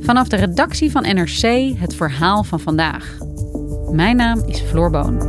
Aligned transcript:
Vanaf 0.00 0.28
de 0.28 0.36
redactie 0.36 0.90
van 0.90 1.02
NRC 1.02 1.72
het 1.78 1.94
verhaal 1.94 2.44
van 2.44 2.60
vandaag. 2.60 3.18
Mijn 3.90 4.16
naam 4.16 4.42
is 4.46 4.60
Floor 4.60 4.90
Boon. 4.90 5.20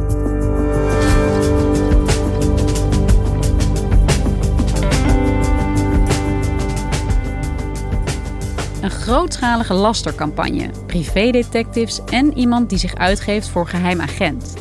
Een 8.82 8.90
grootschalige 8.90 9.74
lastercampagne, 9.74 10.70
privédetectives 10.86 12.00
en 12.06 12.38
iemand 12.38 12.70
die 12.70 12.78
zich 12.78 12.96
uitgeeft 12.96 13.50
voor 13.50 13.68
geheim 13.68 14.02
agent. 14.02 14.54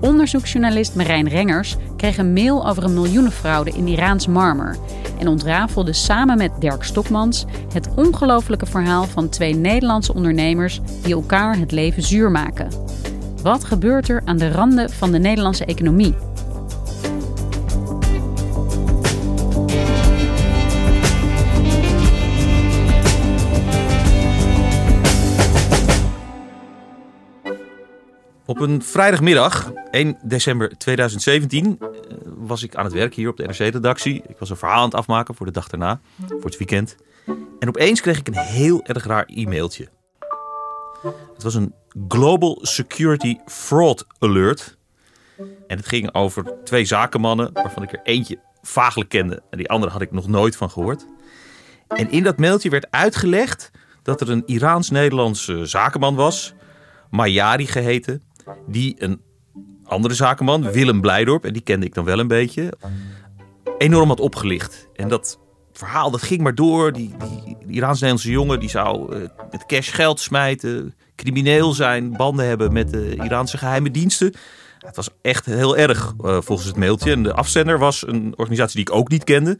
Onderzoeksjournalist 0.00 0.94
Marijn 0.94 1.28
Rengers 1.28 1.76
kreeg 1.98 2.18
een 2.18 2.32
mail 2.32 2.68
over 2.68 2.84
een 2.84 2.94
miljoenenfraude 2.94 3.70
in 3.70 3.88
Iraans 3.88 4.26
marmer 4.26 4.76
en 5.18 5.28
ontrafelde 5.28 5.92
samen 5.92 6.36
met 6.36 6.50
Dirk 6.58 6.82
Stokmans 6.82 7.44
het 7.72 7.88
ongelofelijke 7.96 8.66
verhaal 8.66 9.04
van 9.04 9.28
twee 9.28 9.54
Nederlandse 9.54 10.14
ondernemers 10.14 10.80
die 11.02 11.14
elkaar 11.14 11.58
het 11.58 11.72
leven 11.72 12.02
zuur 12.02 12.30
maken. 12.30 12.68
Wat 13.42 13.64
gebeurt 13.64 14.08
er 14.08 14.22
aan 14.24 14.36
de 14.36 14.50
randen 14.50 14.90
van 14.90 15.12
de 15.12 15.18
Nederlandse 15.18 15.64
economie? 15.64 16.14
Op 28.48 28.60
een 28.60 28.82
vrijdagmiddag, 28.82 29.72
1 29.90 30.18
december 30.22 30.78
2017, 30.78 31.76
eh, 31.80 31.87
was 32.48 32.62
ik 32.62 32.74
aan 32.74 32.84
het 32.84 32.92
werk 32.92 33.14
hier 33.14 33.28
op 33.28 33.36
de 33.36 33.46
NRC-redactie. 33.46 34.22
Ik 34.28 34.38
was 34.38 34.50
een 34.50 34.56
verhaal 34.56 34.78
aan 34.78 34.84
het 34.84 34.94
afmaken 34.94 35.34
voor 35.34 35.46
de 35.46 35.52
dag 35.52 35.68
daarna, 35.68 36.00
voor 36.26 36.44
het 36.44 36.56
weekend. 36.58 36.96
En 37.58 37.68
opeens 37.68 38.00
kreeg 38.00 38.18
ik 38.18 38.28
een 38.28 38.38
heel 38.38 38.84
erg 38.84 39.04
raar 39.04 39.24
e-mailtje. 39.26 39.88
Het 41.34 41.42
was 41.42 41.54
een 41.54 41.74
Global 42.08 42.58
Security 42.62 43.36
Fraud 43.46 44.06
Alert. 44.18 44.76
En 45.66 45.76
het 45.76 45.86
ging 45.86 46.14
over 46.14 46.54
twee 46.64 46.84
zakenmannen, 46.84 47.50
waarvan 47.52 47.82
ik 47.82 47.92
er 47.92 48.00
eentje 48.02 48.38
vaaglijk 48.62 49.08
kende 49.08 49.42
en 49.50 49.58
die 49.58 49.68
andere 49.68 49.92
had 49.92 50.00
ik 50.00 50.12
nog 50.12 50.28
nooit 50.28 50.56
van 50.56 50.70
gehoord. 50.70 51.06
En 51.88 52.10
in 52.10 52.22
dat 52.22 52.38
mailtje 52.38 52.70
werd 52.70 52.90
uitgelegd 52.90 53.70
dat 54.02 54.20
er 54.20 54.30
een 54.30 54.42
Iraans-Nederlandse 54.46 55.66
zakenman 55.66 56.14
was, 56.14 56.54
Mayari 57.10 57.66
geheten, 57.66 58.22
die 58.66 58.94
een 58.98 59.20
andere 59.88 60.14
zakenman, 60.14 60.72
Willem 60.72 61.00
Blijdorp, 61.00 61.44
en 61.44 61.52
die 61.52 61.62
kende 61.62 61.86
ik 61.86 61.94
dan 61.94 62.04
wel 62.04 62.18
een 62.18 62.28
beetje, 62.28 62.72
enorm 63.78 64.08
had 64.08 64.20
opgelicht. 64.20 64.88
En 64.94 65.08
dat 65.08 65.38
verhaal 65.72 66.10
dat 66.10 66.22
ging 66.22 66.40
maar 66.40 66.54
door. 66.54 66.92
Die, 66.92 67.14
die, 67.18 67.56
die 67.66 67.76
Iraans-Nederlandse 67.76 68.30
jongen 68.30 68.60
die 68.60 68.70
zou 68.70 69.16
het 69.50 69.66
cash 69.66 69.94
geld 69.94 70.20
smijten, 70.20 70.94
crimineel 71.16 71.72
zijn, 71.72 72.16
banden 72.16 72.46
hebben 72.46 72.72
met 72.72 72.90
de 72.90 73.16
Iraanse 73.16 73.58
geheime 73.58 73.90
diensten. 73.90 74.34
Het 74.78 74.96
was 74.96 75.08
echt 75.22 75.46
heel 75.46 75.76
erg 75.76 76.14
uh, 76.24 76.38
volgens 76.40 76.68
het 76.68 76.76
mailtje. 76.76 77.12
En 77.12 77.22
de 77.22 77.32
afzender 77.32 77.78
was 77.78 78.06
een 78.06 78.32
organisatie 78.36 78.76
die 78.76 78.94
ik 78.94 79.00
ook 79.00 79.08
niet 79.08 79.24
kende. 79.24 79.58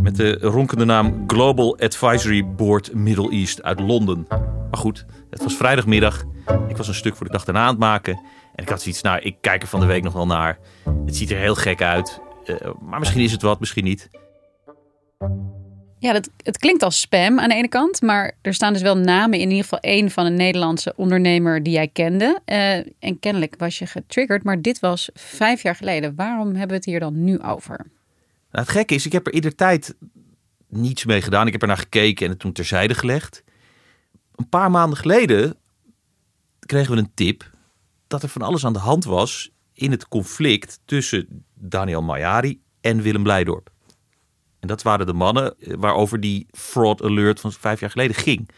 Met 0.00 0.16
de 0.16 0.38
ronkende 0.38 0.84
naam 0.84 1.24
Global 1.26 1.78
Advisory 1.78 2.46
Board 2.46 2.94
Middle 2.94 3.30
East 3.30 3.62
uit 3.62 3.80
Londen. 3.80 4.26
Maar 4.70 4.80
goed, 4.80 5.06
het 5.30 5.42
was 5.42 5.56
vrijdagmiddag. 5.56 6.24
Ik 6.68 6.76
was 6.76 6.88
een 6.88 6.94
stuk 6.94 7.16
voor 7.16 7.26
de 7.26 7.32
dag 7.32 7.44
daarna 7.44 7.62
aan 7.62 7.68
het 7.68 7.78
maken. 7.78 8.20
En 8.54 8.62
ik 8.62 8.68
had 8.68 8.82
zoiets, 8.82 9.02
nou, 9.02 9.20
ik 9.20 9.36
kijk 9.40 9.62
er 9.62 9.68
van 9.68 9.80
de 9.80 9.86
week 9.86 10.02
nog 10.02 10.12
wel 10.12 10.26
naar. 10.26 10.58
Het 11.06 11.16
ziet 11.16 11.30
er 11.30 11.38
heel 11.38 11.54
gek 11.54 11.82
uit. 11.82 12.20
Uh, 12.46 12.56
maar 12.80 12.98
misschien 12.98 13.22
is 13.22 13.32
het 13.32 13.42
wat, 13.42 13.60
misschien 13.60 13.84
niet. 13.84 14.08
Ja, 15.98 16.12
dat, 16.12 16.30
het 16.36 16.58
klinkt 16.58 16.82
als 16.82 17.00
spam 17.00 17.40
aan 17.40 17.48
de 17.48 17.54
ene 17.54 17.68
kant. 17.68 18.02
Maar 18.02 18.32
er 18.42 18.54
staan 18.54 18.72
dus 18.72 18.82
wel 18.82 18.96
namen 18.96 19.38
in 19.38 19.48
ieder 19.48 19.62
geval 19.62 19.78
één 19.78 20.10
van 20.10 20.26
een 20.26 20.34
Nederlandse 20.34 20.92
ondernemer 20.96 21.62
die 21.62 21.72
jij 21.72 21.88
kende. 21.88 22.40
Uh, 22.46 22.76
en 22.98 23.18
kennelijk 23.20 23.54
was 23.58 23.78
je 23.78 23.86
getriggerd. 23.86 24.42
Maar 24.42 24.60
dit 24.62 24.78
was 24.78 25.10
vijf 25.14 25.62
jaar 25.62 25.76
geleden. 25.76 26.14
Waarom 26.14 26.48
hebben 26.48 26.68
we 26.68 26.74
het 26.74 26.84
hier 26.84 27.00
dan 27.00 27.24
nu 27.24 27.40
over? 27.42 27.76
Nou, 28.50 28.66
het 28.66 28.68
gekke 28.68 28.94
is, 28.94 29.06
ik 29.06 29.12
heb 29.12 29.26
er 29.26 29.32
ieder 29.32 29.54
tijd 29.54 29.94
niets 30.68 31.04
mee 31.04 31.22
gedaan. 31.22 31.46
Ik 31.46 31.52
heb 31.52 31.62
er 31.62 31.68
naar 31.68 31.76
gekeken 31.76 32.24
en 32.24 32.30
het 32.30 32.40
toen 32.40 32.52
terzijde 32.52 32.94
gelegd. 32.94 33.44
Een 34.34 34.48
paar 34.48 34.70
maanden 34.70 34.98
geleden 34.98 35.56
kregen 36.66 36.94
we 36.94 36.98
een 36.98 37.14
tip 37.14 37.52
dat 38.06 38.22
er 38.22 38.28
van 38.28 38.42
alles 38.42 38.64
aan 38.64 38.72
de 38.72 38.78
hand 38.78 39.04
was 39.04 39.50
in 39.72 39.90
het 39.90 40.08
conflict 40.08 40.80
tussen 40.84 41.44
Daniel 41.54 42.02
Mayari 42.02 42.60
en 42.80 43.02
Willem 43.02 43.22
Blijdorp. 43.22 43.72
En 44.60 44.68
dat 44.68 44.82
waren 44.82 45.06
de 45.06 45.12
mannen 45.12 45.58
eh, 45.58 45.74
waarover 45.78 46.20
die 46.20 46.46
fraud 46.50 47.02
alert 47.02 47.40
van 47.40 47.52
vijf 47.52 47.80
jaar 47.80 47.90
geleden 47.90 48.16
ging. 48.16 48.48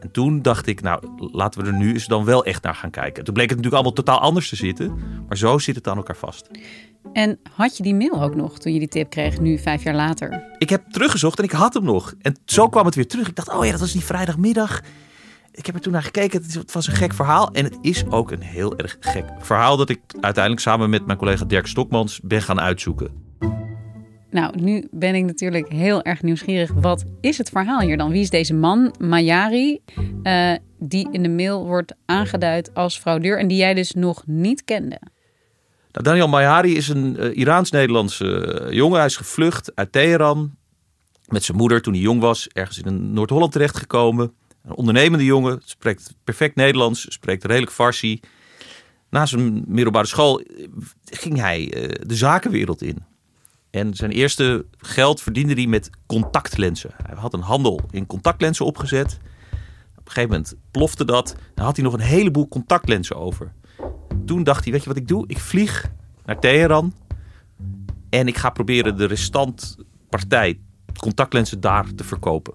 En 0.00 0.10
toen 0.12 0.42
dacht 0.42 0.66
ik, 0.66 0.80
nou, 0.80 1.02
laten 1.32 1.60
we 1.60 1.66
er 1.66 1.74
nu 1.74 1.92
eens 1.92 2.06
dan 2.06 2.24
wel 2.24 2.44
echt 2.44 2.62
naar 2.62 2.74
gaan 2.74 2.90
kijken. 2.90 3.24
Toen 3.24 3.34
bleek 3.34 3.48
het 3.48 3.58
natuurlijk 3.58 3.82
allemaal 3.82 4.04
totaal 4.04 4.20
anders 4.20 4.48
te 4.48 4.56
zitten. 4.56 4.98
Maar 5.28 5.36
zo 5.36 5.58
zit 5.58 5.74
het 5.74 5.88
aan 5.88 5.96
elkaar 5.96 6.16
vast. 6.16 6.50
En 7.12 7.38
had 7.52 7.76
je 7.76 7.82
die 7.82 7.94
mail 7.94 8.22
ook 8.22 8.34
nog 8.34 8.58
toen 8.58 8.72
je 8.72 8.78
die 8.78 8.88
tip 8.88 9.10
kreeg, 9.10 9.40
nu 9.40 9.58
vijf 9.58 9.82
jaar 9.82 9.94
later? 9.94 10.44
Ik 10.58 10.70
heb 10.70 10.90
teruggezocht 10.90 11.38
en 11.38 11.44
ik 11.44 11.50
had 11.50 11.74
hem 11.74 11.84
nog. 11.84 12.14
En 12.20 12.36
zo 12.44 12.68
kwam 12.68 12.86
het 12.86 12.94
weer 12.94 13.08
terug. 13.08 13.28
Ik 13.28 13.36
dacht, 13.36 13.52
oh 13.52 13.64
ja, 13.64 13.70
dat 13.70 13.80
was 13.80 13.92
die 13.92 14.04
vrijdagmiddag. 14.04 14.80
Ik 15.60 15.66
heb 15.66 15.74
er 15.74 15.80
toen 15.80 15.92
naar 15.92 16.02
gekeken. 16.02 16.42
Het 16.42 16.72
was 16.72 16.86
een 16.86 16.94
gek 16.94 17.14
verhaal. 17.14 17.50
En 17.52 17.64
het 17.64 17.78
is 17.80 18.06
ook 18.06 18.30
een 18.30 18.42
heel 18.42 18.76
erg 18.76 18.96
gek 19.00 19.24
verhaal 19.38 19.76
dat 19.76 19.88
ik 19.88 20.00
uiteindelijk 20.20 20.62
samen 20.62 20.90
met 20.90 21.06
mijn 21.06 21.18
collega 21.18 21.44
Dirk 21.44 21.66
Stokmans 21.66 22.20
ben 22.22 22.42
gaan 22.42 22.60
uitzoeken. 22.60 23.10
Nou, 24.30 24.60
nu 24.60 24.88
ben 24.90 25.14
ik 25.14 25.24
natuurlijk 25.24 25.68
heel 25.68 26.02
erg 26.02 26.22
nieuwsgierig. 26.22 26.72
Wat 26.72 27.04
is 27.20 27.38
het 27.38 27.48
verhaal 27.48 27.80
hier 27.80 27.96
dan? 27.96 28.10
Wie 28.10 28.20
is 28.20 28.30
deze 28.30 28.54
man, 28.54 28.94
Mayari, 28.98 29.80
uh, 30.22 30.52
die 30.78 31.08
in 31.10 31.22
de 31.22 31.28
mail 31.28 31.66
wordt 31.66 31.94
aangeduid 32.06 32.74
als 32.74 32.98
fraudeur 32.98 33.38
en 33.38 33.48
die 33.48 33.58
jij 33.58 33.74
dus 33.74 33.92
nog 33.92 34.22
niet 34.26 34.64
kende? 34.64 35.00
Nou, 35.92 36.04
Daniel 36.04 36.28
Mayari 36.28 36.76
is 36.76 36.88
een 36.88 37.16
uh, 37.18 37.36
Iraans-Nederlandse 37.36 38.60
uh, 38.64 38.72
jongen. 38.72 38.96
Hij 38.96 39.06
is 39.06 39.16
gevlucht 39.16 39.72
uit 39.74 39.92
Teheran 39.92 40.56
met 41.28 41.44
zijn 41.44 41.56
moeder 41.56 41.82
toen 41.82 41.92
hij 41.92 42.02
jong 42.02 42.20
was, 42.20 42.48
ergens 42.48 42.78
in 42.78 43.12
Noord-Holland 43.12 43.52
terechtgekomen. 43.52 44.34
Een 44.64 44.74
ondernemende 44.74 45.24
jongen, 45.24 45.60
spreekt 45.64 46.14
perfect 46.24 46.54
Nederlands, 46.54 47.12
spreekt 47.12 47.44
redelijk 47.44 47.72
Farsi. 47.72 48.20
Na 49.10 49.26
zijn 49.26 49.64
middelbare 49.66 50.06
school 50.06 50.42
ging 51.04 51.38
hij 51.38 51.66
de 52.06 52.14
zakenwereld 52.14 52.82
in. 52.82 53.04
En 53.70 53.94
zijn 53.94 54.10
eerste 54.10 54.66
geld 54.78 55.20
verdiende 55.20 55.54
hij 55.54 55.66
met 55.66 55.90
contactlenzen. 56.06 56.90
Hij 57.06 57.16
had 57.16 57.34
een 57.34 57.40
handel 57.40 57.80
in 57.90 58.06
contactlenzen 58.06 58.66
opgezet. 58.66 59.18
Op 59.98 60.06
een 60.06 60.12
gegeven 60.12 60.30
moment 60.30 60.54
plofte 60.70 61.04
dat. 61.04 61.36
Dan 61.54 61.64
had 61.64 61.76
hij 61.76 61.84
nog 61.84 61.94
een 61.94 62.00
heleboel 62.00 62.48
contactlenzen 62.48 63.16
over. 63.16 63.52
Toen 64.26 64.44
dacht 64.44 64.62
hij, 64.64 64.72
weet 64.72 64.82
je 64.82 64.88
wat 64.88 64.96
ik 64.96 65.08
doe? 65.08 65.24
Ik 65.26 65.38
vlieg 65.38 65.90
naar 66.24 66.40
Teheran. 66.40 66.94
En 68.08 68.26
ik 68.26 68.36
ga 68.36 68.50
proberen 68.50 68.96
de 68.96 69.04
restantpartij 69.04 70.60
contactlenzen 70.96 71.60
daar 71.60 71.94
te 71.94 72.04
verkopen. 72.04 72.54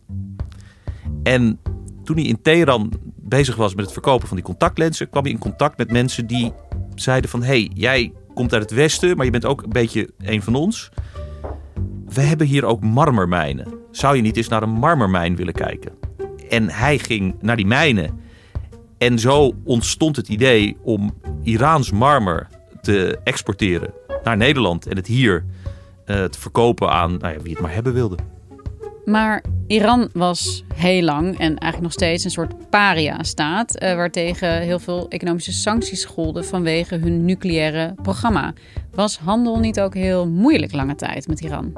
En 1.24 1.60
toen 2.06 2.16
hij 2.16 2.26
in 2.26 2.42
Teheran 2.42 2.92
bezig 3.16 3.56
was 3.56 3.76
met 3.76 3.84
het 3.84 3.94
verkopen 3.94 4.28
van 4.28 4.38
die 4.38 4.46
contactlenzen... 4.46 5.10
kwam 5.10 5.24
hij 5.24 5.32
in 5.32 5.40
contact 5.40 5.78
met 5.78 5.92
mensen 5.92 6.28
die 6.28 6.54
zeiden 6.96 7.30
van... 7.30 7.42
hé, 7.42 7.48
hey, 7.48 7.72
jij 7.74 8.14
komt 8.34 8.54
uit 8.54 8.62
het 8.62 8.72
westen, 8.72 9.16
maar 9.18 9.26
je 9.26 9.32
bent 9.32 9.46
ook 9.46 9.64
een 9.64 9.70
beetje 9.70 10.10
een 10.18 10.42
van 10.42 10.56
ons 10.56 10.92
we 12.16 12.22
hebben 12.22 12.48
hier 12.48 12.66
ook 12.66 12.84
marmermijnen. 12.84 13.74
Zou 13.92 14.16
je 14.16 14.22
niet 14.22 14.38
eens 14.38 14.48
naar 14.48 14.64
een 14.64 14.70
marmermijn 14.70 15.36
willen 15.36 15.54
kijken? 15.54 15.92
En 16.50 16.70
hij 16.70 17.00
ging 17.00 17.36
naar 17.42 17.56
die 17.56 17.66
mijnen. 17.66 18.20
En 18.98 19.20
zo 19.20 19.54
ontstond 19.64 20.16
het 20.16 20.28
idee 20.28 20.78
om 20.84 21.14
Iraans 21.44 21.92
marmer 21.92 22.48
te 22.82 23.20
exporteren 23.24 23.94
naar 24.24 24.38
Nederland 24.38 24.88
en 24.88 24.96
het 24.96 25.08
hier 25.08 25.46
uh, 26.06 26.24
te 26.24 26.40
verkopen 26.40 26.90
aan 26.92 27.18
nou 27.18 27.34
ja, 27.34 27.42
wie 27.42 27.52
het 27.52 27.62
maar 27.62 27.74
hebben 27.74 27.94
wilde. 27.94 28.18
Maar 29.06 29.44
Iran 29.68 30.10
was 30.14 30.64
heel 30.74 31.02
lang 31.02 31.28
en 31.28 31.58
eigenlijk 31.58 31.82
nog 31.82 31.92
steeds 31.92 32.24
een 32.24 32.32
soort 32.32 32.70
paria-staat, 32.70 33.84
uh, 33.84 33.96
waartegen 33.96 34.62
heel 34.62 34.80
veel 34.80 35.08
economische 35.10 35.52
sancties 35.52 36.06
golden 36.06 36.46
vanwege 36.46 36.96
hun 36.96 37.26
nucleaire 37.26 37.96
programma. 38.02 38.54
Was 38.92 39.18
handel 39.18 39.60
niet 39.60 39.80
ook 39.80 39.94
heel 39.94 40.28
moeilijk 40.28 40.74
lange 40.74 40.96
tijd 40.96 41.28
met 41.28 41.42
Iran? 41.42 41.74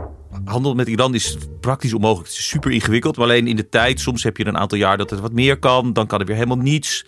Handel 0.46 0.74
met 0.74 0.88
Iran 0.88 1.14
is 1.14 1.38
praktisch 1.60 1.94
onmogelijk. 1.94 2.28
Het 2.28 2.38
is 2.38 2.48
super 2.48 2.72
ingewikkeld. 2.72 3.18
Maar 3.18 3.26
alleen 3.26 3.48
in 3.48 3.56
de 3.56 3.70
tijd, 3.70 4.00
soms 4.00 4.24
heb 4.24 4.38
je 4.38 4.46
een 4.46 4.58
aantal 4.58 4.78
jaar 4.78 4.98
dat 4.98 5.10
het 5.10 5.20
wat 5.20 5.32
meer 5.32 5.60
kan. 5.60 5.94
Dan 5.94 6.08
kan 6.08 6.20
er 6.20 6.26
weer 6.26 6.36
helemaal 6.36 6.58
niets. 6.58 7.06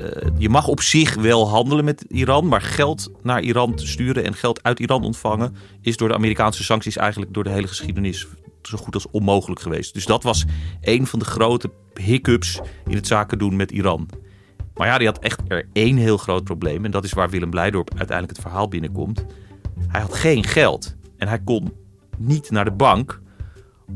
Uh, 0.00 0.06
je 0.38 0.48
mag 0.48 0.68
op 0.68 0.80
zich 0.80 1.14
wel 1.14 1.48
handelen 1.48 1.84
met 1.84 2.04
Iran, 2.08 2.48
maar 2.48 2.60
geld 2.60 3.10
naar 3.22 3.42
Iran 3.42 3.74
te 3.74 3.86
sturen 3.86 4.24
en 4.24 4.34
geld 4.34 4.62
uit 4.62 4.80
Iran 4.80 5.04
ontvangen 5.04 5.54
is 5.80 5.96
door 5.96 6.08
de 6.08 6.14
Amerikaanse 6.14 6.64
sancties 6.64 6.96
eigenlijk 6.96 7.34
door 7.34 7.44
de 7.44 7.50
hele 7.50 7.66
geschiedenis 7.66 8.26
zo 8.68 8.78
goed 8.78 8.94
als 8.94 9.10
onmogelijk 9.10 9.60
geweest. 9.60 9.94
Dus 9.94 10.06
dat 10.06 10.22
was 10.22 10.44
een 10.80 11.06
van 11.06 11.18
de 11.18 11.24
grote 11.24 11.70
hiccups 11.94 12.60
in 12.86 12.94
het 12.94 13.06
zaken 13.06 13.38
doen 13.38 13.56
met 13.56 13.70
Iran. 13.70 14.08
Maar 14.74 14.86
ja, 14.86 14.98
die 14.98 15.06
had 15.06 15.18
echt 15.18 15.40
er 15.48 15.68
één 15.72 15.96
heel 15.96 16.16
groot 16.16 16.44
probleem. 16.44 16.84
En 16.84 16.90
dat 16.90 17.04
is 17.04 17.12
waar 17.12 17.30
Willem 17.30 17.50
Blijdorp 17.50 17.88
uiteindelijk 17.88 18.36
het 18.36 18.46
verhaal 18.46 18.68
binnenkomt. 18.68 19.24
Hij 19.88 20.00
had 20.00 20.14
geen 20.14 20.44
geld. 20.44 20.96
En 21.16 21.28
hij 21.28 21.38
kon 21.38 21.72
niet 22.18 22.50
naar 22.50 22.64
de 22.64 22.72
bank 22.72 23.20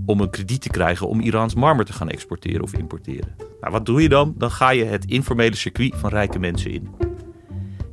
om 0.07 0.21
een 0.21 0.31
krediet 0.31 0.61
te 0.61 0.69
krijgen 0.69 1.09
om 1.09 1.21
Iraans 1.21 1.55
marmer 1.55 1.85
te 1.85 1.93
gaan 1.93 2.09
exporteren 2.09 2.63
of 2.63 2.73
importeren. 2.73 3.35
Nou, 3.61 3.73
wat 3.73 3.87
doe 3.87 4.03
je 4.03 4.09
dan? 4.09 4.35
Dan 4.39 4.51
ga 4.51 4.71
je 4.71 4.85
het 4.85 5.05
informele 5.05 5.57
circuit 5.57 5.95
van 5.97 6.11
rijke 6.11 6.39
mensen 6.39 6.71
in. 6.71 6.89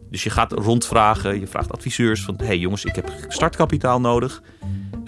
Dus 0.10 0.24
je 0.24 0.30
gaat 0.30 0.52
rondvragen, 0.52 1.40
je 1.40 1.48
vraagt 1.48 1.72
adviseurs 1.72 2.24
van... 2.24 2.36
hé 2.38 2.46
hey 2.46 2.58
jongens, 2.58 2.86
ik 2.86 2.96
heb 2.96 3.12
startkapitaal 3.28 4.00
nodig. 4.00 4.42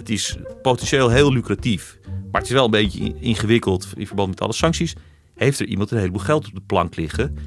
Is 0.10 0.38
potentieel 0.62 1.10
heel 1.10 1.34
lucratief, 1.34 2.00
maar 2.32 2.42
het 2.42 2.50
is 2.50 2.56
wel 2.56 2.66
een 2.66 2.72
beetje 2.72 3.20
ingewikkeld 3.20 3.88
in 3.96 4.08
verband 4.08 4.30
met 4.30 4.42
alle 4.42 4.54
sancties. 4.54 4.96
Heeft 5.36 5.60
er 5.60 5.66
iemand 5.66 5.92
een 5.92 5.98
heleboel 5.98 6.22
geld 6.22 6.48
op 6.48 6.54
de 6.54 6.62
plank 6.62 6.96
liggen 6.96 7.38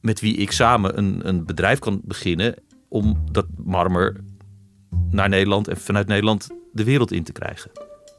met 0.00 0.20
wie 0.20 0.36
ik 0.36 0.52
samen 0.52 0.98
een, 0.98 1.28
een 1.28 1.44
bedrijf 1.44 1.78
kan 1.78 2.00
beginnen 2.04 2.54
om 2.88 3.24
dat 3.32 3.46
marmer 3.56 4.16
naar 5.10 5.28
Nederland 5.28 5.68
en 5.68 5.76
vanuit 5.76 6.06
Nederland 6.06 6.48
de 6.72 6.84
wereld 6.84 7.12
in 7.12 7.24
te 7.24 7.32
krijgen? 7.32 7.70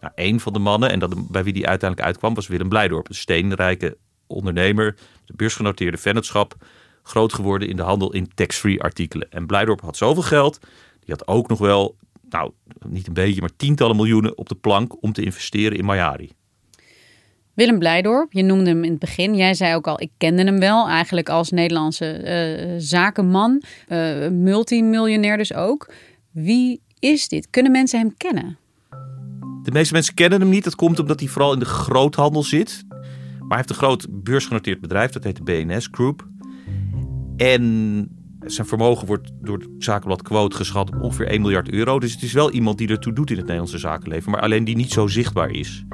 Nou, 0.02 0.14
een 0.16 0.40
van 0.40 0.54
de 0.54 0.60
mannen, 0.60 0.90
en 0.90 1.00
dat, 1.00 1.32
bij 1.32 1.44
wie 1.44 1.54
die 1.54 1.68
uiteindelijk 1.68 2.10
uitkwam, 2.10 2.34
was 2.34 2.48
Willem 2.48 2.70
Blijdorp. 2.70 3.10
Een 3.10 3.16
steenrijke 3.16 3.98
ondernemer, 4.28 4.96
de 5.26 5.34
beursgenoteerde 5.36 5.98
vennootschap, 5.98 6.56
groot 7.04 7.34
geworden 7.34 7.68
in 7.68 7.76
de 7.76 7.84
handel 7.84 8.14
in 8.14 8.32
tax-free 8.34 8.82
artikelen. 8.82 9.32
En 9.32 9.46
Blijdorp 9.46 9.82
had 9.82 9.98
zoveel 9.98 10.24
geld, 10.24 10.60
die 11.00 11.16
had 11.18 11.28
ook 11.28 11.48
nog 11.48 11.60
wel 11.60 11.96
nou, 12.30 12.52
niet 12.88 13.08
een 13.08 13.14
beetje, 13.14 13.42
maar 13.42 13.56
tientallen 13.56 13.96
miljoenen 13.96 14.38
op 14.38 14.50
de 14.50 14.56
plank 14.56 15.04
om 15.04 15.14
te 15.14 15.24
investeren 15.24 15.78
in 15.78 15.86
Mayari. 15.86 16.32
Willem 17.54 17.80
Blijdorp, 17.80 18.34
je 18.34 18.44
noemde 18.44 18.70
hem 18.70 18.84
in 18.84 18.90
het 18.90 19.00
begin. 19.00 19.36
Jij 19.36 19.54
zei 19.54 19.76
ook 19.76 19.88
al, 19.88 20.02
ik 20.02 20.12
kende 20.18 20.44
hem 20.44 20.60
wel 20.60 20.88
eigenlijk 20.88 21.30
als 21.30 21.52
Nederlandse 21.52 22.22
uh, 22.24 22.76
zakenman, 22.78 23.62
uh, 23.88 24.28
multimiljonair 24.28 25.38
dus 25.38 25.54
ook. 25.54 25.94
Wie 26.32 26.82
is 27.00 27.28
dit? 27.28 27.50
Kunnen 27.50 27.72
mensen 27.72 28.00
hem 28.00 28.18
kennen? 28.18 28.58
De 29.64 29.72
meeste 29.72 29.94
mensen 29.94 30.14
kennen 30.14 30.42
hem 30.42 30.50
niet. 30.50 30.64
Dat 30.64 30.76
komt 30.76 31.00
omdat 31.00 31.20
hij 31.20 31.30
vooral 31.30 31.54
in 31.54 31.60
de 31.60 31.66
groothandel 31.66 32.44
zit. 32.44 32.86
Maar 32.90 33.48
hij 33.48 33.58
heeft 33.58 33.70
een 33.70 33.76
groot 33.76 34.08
beursgenoteerd 34.10 34.82
bedrijf, 34.82 35.12
dat 35.12 35.24
heet 35.24 35.36
de 35.36 35.44
BNS 35.44 35.88
Group. 35.92 36.28
En 37.38 38.17
zijn 38.52 38.68
vermogen 38.68 39.08
wordt 39.08 39.32
door 39.42 39.58
het 39.58 39.68
zakenblad 39.80 40.22
Quote 40.22 40.56
geschat 40.56 40.90
op 40.90 41.02
ongeveer 41.02 41.28
1 41.28 41.42
miljard 41.42 41.70
euro. 41.70 42.00
Dus 42.00 42.14
het 42.14 42.22
is 42.24 42.34
wel 42.34 42.52
iemand 42.52 42.78
die 42.78 42.88
ertoe 42.88 43.14
doet 43.14 43.30
in 43.30 43.36
het 43.36 43.46
Nederlandse 43.46 43.78
zakenleven, 43.78 44.32
maar 44.32 44.42
alleen 44.42 44.64
die 44.64 44.76
niet 44.76 44.92
zo 44.92 45.08
zichtbaar 45.08 45.50
is. 45.50 45.86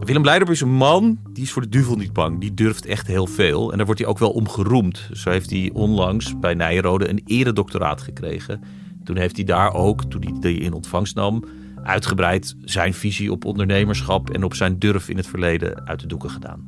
Willem 0.00 0.22
Blijdorp 0.22 0.50
is 0.50 0.60
een 0.60 0.74
man 0.74 1.18
die 1.32 1.42
is 1.42 1.52
voor 1.52 1.62
de 1.62 1.68
duivel 1.68 1.96
niet 1.96 2.12
bang. 2.12 2.40
Die 2.40 2.54
durft 2.54 2.86
echt 2.86 3.06
heel 3.06 3.26
veel. 3.26 3.70
En 3.70 3.76
daar 3.76 3.86
wordt 3.86 4.00
hij 4.00 4.10
ook 4.10 4.18
wel 4.18 4.30
om 4.30 4.48
geroemd. 4.48 5.08
Zo 5.12 5.30
heeft 5.30 5.50
hij 5.50 5.70
onlangs 5.72 6.38
bij 6.38 6.54
Nijrode 6.54 7.08
een 7.08 7.22
eredoctoraat 7.26 8.02
gekregen. 8.02 8.60
Toen 9.04 9.16
heeft 9.16 9.36
hij 9.36 9.44
daar 9.44 9.74
ook, 9.74 10.04
toen 10.04 10.22
hij 10.22 10.34
die 10.40 10.60
in 10.60 10.72
ontvangst 10.72 11.14
nam, 11.14 11.44
uitgebreid 11.82 12.56
zijn 12.64 12.94
visie 12.94 13.32
op 13.32 13.44
ondernemerschap 13.44 14.30
en 14.30 14.44
op 14.44 14.54
zijn 14.54 14.78
durf 14.78 15.08
in 15.08 15.16
het 15.16 15.26
verleden 15.26 15.86
uit 15.86 16.00
de 16.00 16.06
doeken 16.06 16.30
gedaan. 16.30 16.64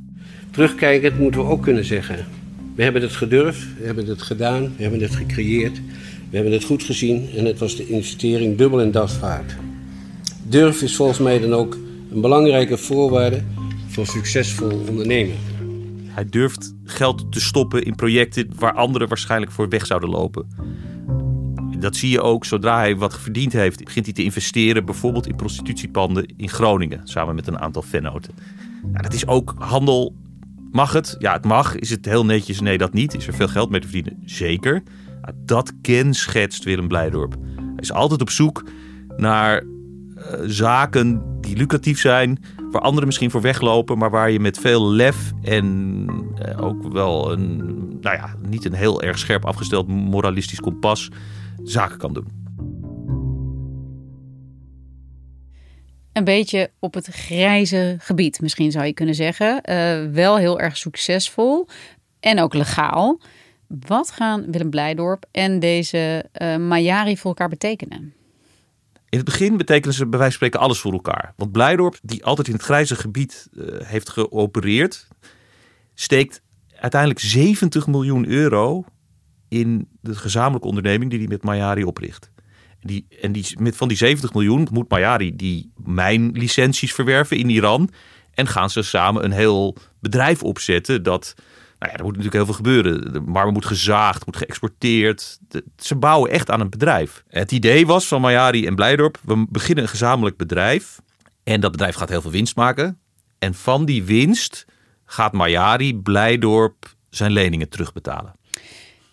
Terugkijkend 0.50 1.18
moeten 1.18 1.40
we 1.40 1.46
ook 1.46 1.62
kunnen 1.62 1.84
zeggen 1.84 2.26
we 2.74 2.82
hebben 2.82 3.02
het 3.02 3.12
gedurfd, 3.12 3.66
we 3.78 3.84
hebben 3.84 4.06
het 4.06 4.22
gedaan, 4.22 4.62
we 4.76 4.82
hebben 4.82 5.00
het 5.00 5.14
gecreëerd, 5.14 5.80
we 6.30 6.36
hebben 6.36 6.52
het 6.52 6.64
goed 6.64 6.82
gezien 6.82 7.28
en 7.36 7.44
het 7.44 7.58
was 7.58 7.76
de 7.76 7.86
investering 7.86 8.56
dubbel 8.56 8.80
en 8.80 8.90
das 8.90 9.18
waard. 9.18 9.56
Durf 10.42 10.82
is 10.82 10.96
volgens 10.96 11.18
mij 11.18 11.38
dan 11.38 11.52
ook 11.52 11.78
een 12.10 12.20
belangrijke 12.20 12.76
voorwaarde 12.76 13.42
voor 13.88 14.06
succesvol 14.06 14.84
ondernemen. 14.88 15.36
Hij 16.06 16.26
durft 16.28 16.74
geld 16.84 17.32
te 17.32 17.40
stoppen 17.40 17.82
in 17.82 17.94
projecten 17.94 18.48
waar 18.58 18.72
anderen 18.72 19.08
waarschijnlijk 19.08 19.52
voor 19.52 19.68
weg 19.68 19.86
zouden 19.86 20.08
lopen. 20.08 20.46
Dat 21.78 21.96
zie 21.96 22.10
je 22.10 22.20
ook 22.20 22.44
zodra 22.44 22.78
hij 22.78 22.96
wat 22.96 23.20
verdiend 23.20 23.52
heeft, 23.52 23.84
begint 23.84 24.04
hij 24.04 24.14
te 24.14 24.22
investeren, 24.22 24.84
bijvoorbeeld 24.84 25.26
in 25.26 25.36
prostitutiepanden 25.36 26.32
in 26.36 26.48
Groningen, 26.48 27.00
samen 27.04 27.34
met 27.34 27.46
een 27.46 27.58
aantal 27.58 27.82
vennoten. 27.82 28.34
Nou, 28.82 29.02
dat 29.02 29.12
is 29.12 29.26
ook 29.26 29.54
handel 29.58 30.14
Mag 30.74 30.92
het? 30.92 31.16
Ja, 31.18 31.32
het 31.32 31.44
mag. 31.44 31.76
Is 31.76 31.90
het 31.90 32.04
heel 32.04 32.24
netjes? 32.24 32.60
Nee, 32.60 32.78
dat 32.78 32.92
niet. 32.92 33.14
Is 33.14 33.26
er 33.26 33.34
veel 33.34 33.48
geld 33.48 33.70
mee 33.70 33.80
te 33.80 33.88
verdienen? 33.88 34.22
Zeker. 34.24 34.82
dat 35.36 35.72
kenschetst 35.82 36.64
Willem 36.64 36.88
Blijdorp. 36.88 37.34
Hij 37.56 37.74
is 37.76 37.92
altijd 37.92 38.20
op 38.20 38.30
zoek 38.30 38.64
naar 39.16 39.62
uh, 39.62 39.68
zaken 40.42 41.22
die 41.40 41.56
lucratief 41.56 42.00
zijn, 42.00 42.44
waar 42.70 42.80
anderen 42.80 43.06
misschien 43.06 43.30
voor 43.30 43.40
weglopen, 43.40 43.98
maar 43.98 44.10
waar 44.10 44.30
je 44.30 44.40
met 44.40 44.58
veel 44.58 44.90
lef 44.90 45.32
en 45.42 46.06
uh, 46.48 46.64
ook 46.64 46.92
wel 46.92 47.32
een, 47.32 47.56
nou 48.00 48.16
ja, 48.16 48.34
niet 48.48 48.64
een 48.64 48.74
heel 48.74 49.02
erg 49.02 49.18
scherp 49.18 49.44
afgesteld 49.44 49.88
moralistisch 49.88 50.60
kompas 50.60 51.10
zaken 51.62 51.98
kan 51.98 52.12
doen. 52.12 52.43
Een 56.14 56.24
beetje 56.24 56.70
op 56.78 56.94
het 56.94 57.06
grijze 57.06 57.96
gebied, 57.98 58.40
misschien 58.40 58.70
zou 58.70 58.84
je 58.84 58.92
kunnen 58.92 59.14
zeggen. 59.14 59.60
Uh, 59.70 60.12
wel 60.12 60.36
heel 60.36 60.60
erg 60.60 60.76
succesvol 60.76 61.68
en 62.20 62.40
ook 62.40 62.54
legaal. 62.54 63.20
Wat 63.66 64.10
gaan 64.10 64.50
Willem 64.50 64.70
Blijdorp 64.70 65.24
en 65.30 65.58
deze 65.58 66.24
uh, 66.42 66.56
Mayari 66.56 67.16
voor 67.16 67.30
elkaar 67.30 67.48
betekenen? 67.48 68.14
In 69.08 69.20
het 69.20 69.24
begin 69.24 69.56
betekenen 69.56 69.94
ze 69.94 70.06
bij 70.06 70.18
wijze 70.18 70.38
van 70.38 70.46
spreken 70.46 70.60
alles 70.60 70.78
voor 70.78 70.92
elkaar. 70.92 71.32
Want 71.36 71.52
Blijdorp, 71.52 71.98
die 72.02 72.24
altijd 72.24 72.46
in 72.46 72.54
het 72.54 72.62
grijze 72.62 72.96
gebied 72.96 73.48
uh, 73.52 73.66
heeft 73.80 74.08
geopereerd, 74.08 75.08
steekt 75.94 76.42
uiteindelijk 76.80 77.20
70 77.20 77.86
miljoen 77.86 78.26
euro 78.26 78.84
in 79.48 79.88
de 80.00 80.14
gezamenlijke 80.14 80.68
onderneming 80.68 81.10
die 81.10 81.18
hij 81.18 81.28
met 81.28 81.42
Mayari 81.42 81.84
opricht. 81.84 82.30
Die, 82.84 83.06
en 83.20 83.32
die, 83.32 83.46
met 83.58 83.76
van 83.76 83.88
die 83.88 83.96
70 83.96 84.32
miljoen 84.32 84.68
moet 84.72 84.90
Mayari 84.90 85.36
die 85.36 85.72
mijnlicenties 85.84 86.94
verwerven 86.94 87.36
in 87.36 87.50
Iran. 87.50 87.90
En 88.34 88.46
gaan 88.46 88.70
ze 88.70 88.82
samen 88.82 89.24
een 89.24 89.32
heel 89.32 89.76
bedrijf 90.00 90.42
opzetten 90.42 91.02
dat... 91.02 91.34
Nou 91.78 91.92
ja, 91.92 91.98
er 91.98 92.04
moet 92.04 92.16
natuurlijk 92.16 92.44
heel 92.44 92.54
veel 92.54 92.64
gebeuren. 92.64 93.12
De 93.12 93.20
marmer 93.20 93.52
moet 93.52 93.64
gezaagd, 93.64 94.26
moet 94.26 94.36
geëxporteerd. 94.36 95.38
ze 95.76 95.94
bouwen 95.94 96.30
echt 96.30 96.50
aan 96.50 96.60
een 96.60 96.70
bedrijf. 96.70 97.24
Het 97.28 97.52
idee 97.52 97.86
was 97.86 98.06
van 98.06 98.20
Mayari 98.20 98.66
en 98.66 98.74
Blijdorp... 98.74 99.18
we 99.22 99.46
beginnen 99.48 99.84
een 99.84 99.90
gezamenlijk 99.90 100.36
bedrijf. 100.36 101.00
En 101.42 101.60
dat 101.60 101.70
bedrijf 101.70 101.94
gaat 101.94 102.08
heel 102.08 102.20
veel 102.20 102.30
winst 102.30 102.56
maken. 102.56 102.98
En 103.38 103.54
van 103.54 103.84
die 103.84 104.04
winst 104.04 104.64
gaat 105.04 105.32
Mayari 105.32 105.96
Blijdorp 105.96 106.94
zijn 107.10 107.32
leningen 107.32 107.68
terugbetalen. 107.68 108.32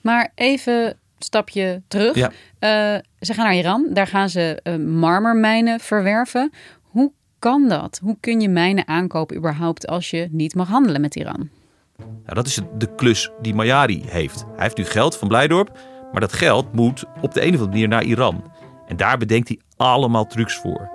Maar 0.01 0.32
even 0.36 0.98
stapje 1.24 1.82
terug. 1.88 2.16
Ja. 2.16 2.30
Uh, 2.30 3.00
ze 3.20 3.34
gaan 3.34 3.46
naar 3.46 3.56
Iran, 3.56 3.88
daar 3.94 4.08
gaan 4.08 4.30
ze 4.30 4.60
uh, 4.63 4.75
marmermijnen 4.75 5.80
verwerven. 5.80 6.51
Hoe 6.82 7.12
kan 7.40 7.70
dat? 7.70 8.00
Hoe 8.04 8.18
kun 8.20 8.42
je 8.42 8.50
mijnen 8.50 8.88
aankopen 8.88 9.36
überhaupt 9.38 9.88
als 9.88 10.10
je 10.10 10.28
niet 10.32 10.56
mag 10.56 10.68
handelen 10.68 11.01
met 11.01 11.16
Iran? 11.16 11.50
Nou, 11.98 12.36
dat 12.36 12.48
is 12.48 12.60
de 12.78 12.96
klus 12.96 13.32
die 13.42 13.54
Mayari 13.54 14.04
heeft. 14.06 14.46
Hij 14.56 14.63
heeft 14.63 14.78
nu 14.78 14.86
geld 14.86 15.18
van 15.18 15.28
Blijdorp, 15.28 15.78
maar 16.12 16.22
dat 16.22 16.34
geld 16.34 16.74
moet 16.74 17.04
op 17.22 17.34
de 17.34 17.42
een 17.42 17.54
of 17.54 17.54
andere 17.54 17.70
manier 17.70 17.88
naar 17.88 18.04
Iran. 18.04 18.51
En 18.88 18.98
daar 18.98 19.18
bedenkt 19.18 19.48
hij 19.48 19.60
allemaal 19.78 20.28
trucs 20.28 20.56
voor. 20.56 20.90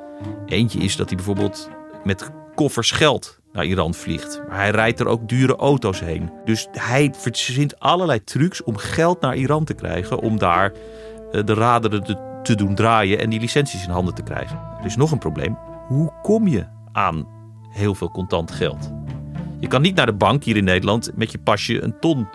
Eentje 0.47 0.78
is 0.78 0.97
dat 0.97 1.06
hij 1.06 1.16
bijvoorbeeld 1.16 1.71
met 2.04 2.30
koffers 2.54 2.90
geld 2.90 3.40
naar 3.56 3.64
Iran 3.64 3.94
vliegt. 3.94 4.42
Maar 4.48 4.56
hij 4.56 4.70
rijdt 4.70 5.00
er 5.00 5.06
ook 5.06 5.28
dure 5.28 5.56
auto's 5.56 6.00
heen. 6.00 6.30
Dus 6.44 6.68
hij 6.70 7.14
verzint 7.16 7.80
allerlei 7.80 8.25
trucs 8.25 8.62
om 8.62 8.76
geld 8.76 9.20
naar 9.20 9.36
Iran 9.36 9.64
te 9.64 9.75
krijgen. 9.75 10.20
Om 10.20 10.38
daar 10.38 10.72
eh, 11.32 11.44
de 11.44 11.54
raderen 11.54 12.02
te, 12.42 12.54
doen 12.54 12.75
draaien 12.75 13.18
en 13.18 13.30
die 13.30 13.40
licenties 13.40 13.84
in 13.84 13.90
handen 13.90 14.14
te 14.14 14.22
krijgen. 14.22 14.60
Is 14.84 14.96
nog 14.96 15.10
een 15.10 15.18
probleem. 15.18 15.58
Hoe 15.86 16.12
kom 16.22 16.48
je 16.48 16.66
aan 16.92 17.28
heel 17.70 17.94
veel 17.94 18.10
contant 18.10 18.50
geld? 18.50 18.92
Je 19.60 19.68
kan 19.68 19.82
niet 19.82 19.94
naar 19.94 20.06
de 20.06 20.12
bank 20.12 20.44
hier 20.44 20.56
in 20.56 20.64
Nederland 20.64 21.10
met 21.14 21.32
je 21.32 21.38
pasje 21.38 21.82
een 21.82 21.98
ton 22.00 22.28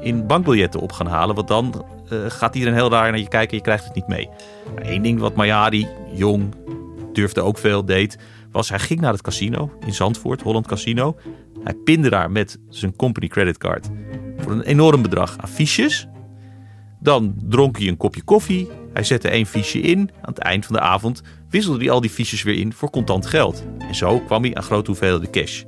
in 0.00 0.26
bankbiljetten 0.26 0.80
op 0.80 0.92
gaan 0.92 1.06
halen. 1.06 1.34
Want 1.34 1.48
dan 1.48 1.84
uh, 2.12 2.18
gaat 2.28 2.54
iedereen 2.54 2.74
heel 2.74 2.90
raar 2.90 3.10
naar 3.10 3.20
je 3.20 3.28
kijken 3.28 3.50
en 3.50 3.56
je 3.56 3.62
krijgt 3.62 3.84
het 3.84 3.94
niet 3.94 4.06
mee. 4.06 4.28
Eén 4.76 5.02
ding 5.02 5.20
wat 5.20 5.34
Mayari, 5.34 5.88
jong, 6.12 6.54
durfde 7.12 7.40
ook 7.40 7.58
veel, 7.58 7.84
deed, 7.84 8.18
was 8.52 8.68
hij 8.68 8.78
ging 8.78 9.00
naar 9.00 9.12
het 9.12 9.22
casino 9.22 9.72
in 9.86 9.94
Zandvoort, 9.94 10.42
Holland 10.42 10.66
Casino. 10.66 11.16
Hij 11.62 11.74
pinde 11.74 12.10
daar 12.10 12.30
met 12.30 12.58
zijn 12.68 12.96
company 12.96 13.28
creditcard 13.28 13.88
voor 14.36 14.52
een 14.52 14.62
enorm 14.62 15.02
bedrag 15.02 15.36
aan 15.38 15.48
fiches. 15.48 16.08
Dan 17.00 17.34
dronk 17.42 17.78
hij 17.78 17.88
een 17.88 17.96
kopje 17.96 18.22
koffie. 18.22 18.68
Hij 18.92 19.04
zette 19.04 19.28
één 19.28 19.46
fiche 19.46 19.80
in. 19.80 19.98
Aan 19.98 20.34
het 20.34 20.38
eind 20.38 20.66
van 20.66 20.74
de 20.74 20.80
avond 20.80 21.22
wisselde 21.48 21.78
hij 21.78 21.90
al 21.90 22.00
die 22.00 22.10
fiches 22.10 22.42
weer 22.42 22.58
in 22.58 22.72
voor 22.72 22.90
contant 22.90 23.26
geld. 23.26 23.64
En 23.78 23.94
zo 23.94 24.20
kwam 24.20 24.42
hij 24.42 24.54
aan 24.54 24.62
grote 24.62 24.90
hoeveelheden 24.90 25.30
cash. 25.30 25.62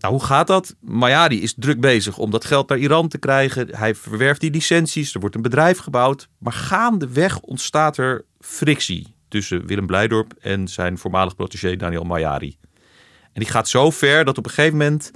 Nou, 0.00 0.14
hoe 0.14 0.24
gaat 0.24 0.46
dat? 0.46 0.76
Mayadi 0.80 1.42
is 1.42 1.54
druk 1.56 1.80
bezig 1.80 2.18
om 2.18 2.30
dat 2.30 2.44
geld 2.44 2.68
naar 2.68 2.78
Iran 2.78 3.08
te 3.08 3.18
krijgen. 3.18 3.76
Hij 3.76 3.94
verwerft 3.94 4.40
die 4.40 4.50
licenties, 4.50 5.14
er 5.14 5.20
wordt 5.20 5.34
een 5.34 5.42
bedrijf 5.42 5.78
gebouwd. 5.78 6.28
Maar 6.38 6.52
gaandeweg 6.52 7.40
ontstaat 7.40 7.96
er 7.96 8.24
frictie 8.38 9.14
tussen 9.28 9.66
Willem 9.66 9.86
Blijdorp 9.86 10.34
en 10.40 10.68
zijn 10.68 10.98
voormalig 10.98 11.34
protégé 11.34 11.76
Daniel 11.76 12.04
Mayari. 12.04 12.56
En 13.32 13.40
die 13.40 13.48
gaat 13.48 13.68
zo 13.68 13.90
ver 13.90 14.24
dat 14.24 14.38
op 14.38 14.44
een 14.44 14.50
gegeven 14.50 14.78
moment 14.78 15.10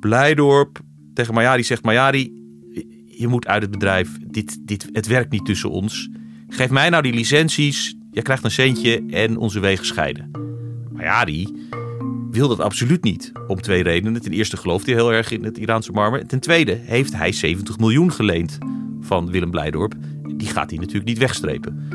Blijdorp 0.00 0.78
tegen 1.14 1.34
Mayari 1.34 1.62
zegt... 1.62 1.82
Mayari, 1.82 2.32
je 3.06 3.28
moet 3.28 3.46
uit 3.46 3.62
het 3.62 3.70
bedrijf. 3.70 4.08
Dit, 4.26 4.58
dit, 4.60 4.88
het 4.92 5.06
werkt 5.06 5.30
niet 5.30 5.44
tussen 5.44 5.70
ons. 5.70 6.08
Geef 6.48 6.70
mij 6.70 6.88
nou 6.88 7.02
die 7.02 7.12
licenties. 7.12 7.96
Jij 8.10 8.22
krijgt 8.22 8.44
een 8.44 8.50
centje 8.50 9.04
en 9.10 9.36
onze 9.36 9.60
wegen 9.60 9.86
scheiden. 9.86 10.30
Mayari 10.92 11.59
wil 12.30 12.48
dat 12.48 12.60
absoluut 12.60 13.04
niet. 13.04 13.32
Om 13.46 13.60
twee 13.60 13.82
redenen. 13.82 14.22
Ten 14.22 14.32
eerste 14.32 14.56
gelooft 14.56 14.86
hij 14.86 14.94
heel 14.94 15.12
erg 15.12 15.30
in 15.30 15.44
het 15.44 15.58
Iraanse 15.58 15.92
marmer. 15.92 16.26
Ten 16.26 16.40
tweede 16.40 16.72
heeft 16.72 17.16
hij 17.16 17.32
70 17.32 17.78
miljoen 17.78 18.12
geleend 18.12 18.58
van 19.00 19.30
Willem 19.30 19.50
Blijdorp. 19.50 19.94
Die 20.36 20.48
gaat 20.48 20.70
hij 20.70 20.78
natuurlijk 20.78 21.06
niet 21.06 21.18
wegstrepen. 21.18 21.88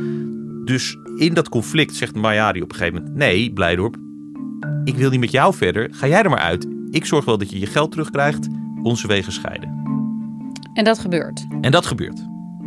Dus 0.65 0.97
in 1.15 1.33
dat 1.33 1.49
conflict 1.49 1.95
zegt 1.95 2.15
Mayari 2.15 2.61
op 2.61 2.71
een 2.71 2.77
gegeven 2.77 2.99
moment... 2.99 3.17
Nee, 3.17 3.53
Blijdorp, 3.53 3.97
ik 4.83 4.95
wil 4.95 5.09
niet 5.09 5.19
met 5.19 5.31
jou 5.31 5.53
verder. 5.53 5.87
Ga 5.91 6.07
jij 6.07 6.23
er 6.23 6.29
maar 6.29 6.39
uit. 6.39 6.67
Ik 6.89 7.05
zorg 7.05 7.25
wel 7.25 7.37
dat 7.37 7.51
je 7.51 7.59
je 7.59 7.65
geld 7.65 7.91
terugkrijgt. 7.91 8.47
Onze 8.83 9.07
wegen 9.07 9.31
scheiden. 9.31 9.83
En 10.73 10.83
dat 10.83 10.99
gebeurt. 10.99 11.47
En 11.61 11.71
dat 11.71 11.85
gebeurt. 11.85 12.25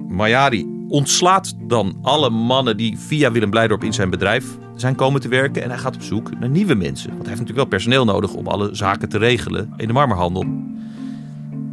Mayari 0.09 0.78
ontslaat 0.89 1.55
dan 1.67 1.99
alle 2.03 2.31
mannen 2.31 2.77
die 2.77 2.99
via 2.99 3.33
Willem 3.33 3.51
Blijdorp 3.51 3.85
in 3.85 3.93
zijn 3.93 4.11
bedrijf 4.11 4.59
zijn 4.77 4.95
komen 4.95 5.21
te 5.21 5.29
werken. 5.29 5.63
En 5.63 5.69
hij 5.69 5.79
gaat 5.79 5.95
op 5.95 6.03
zoek 6.03 6.39
naar 6.39 6.49
nieuwe 6.49 6.75
mensen. 6.75 7.09
Want 7.09 7.27
hij 7.27 7.29
heeft 7.29 7.41
natuurlijk 7.41 7.57
wel 7.57 7.79
personeel 7.79 8.05
nodig 8.05 8.35
om 8.35 8.47
alle 8.47 8.69
zaken 8.73 9.09
te 9.09 9.19
regelen 9.19 9.73
in 9.77 9.87
de 9.87 9.93
marmerhandel. 9.93 10.43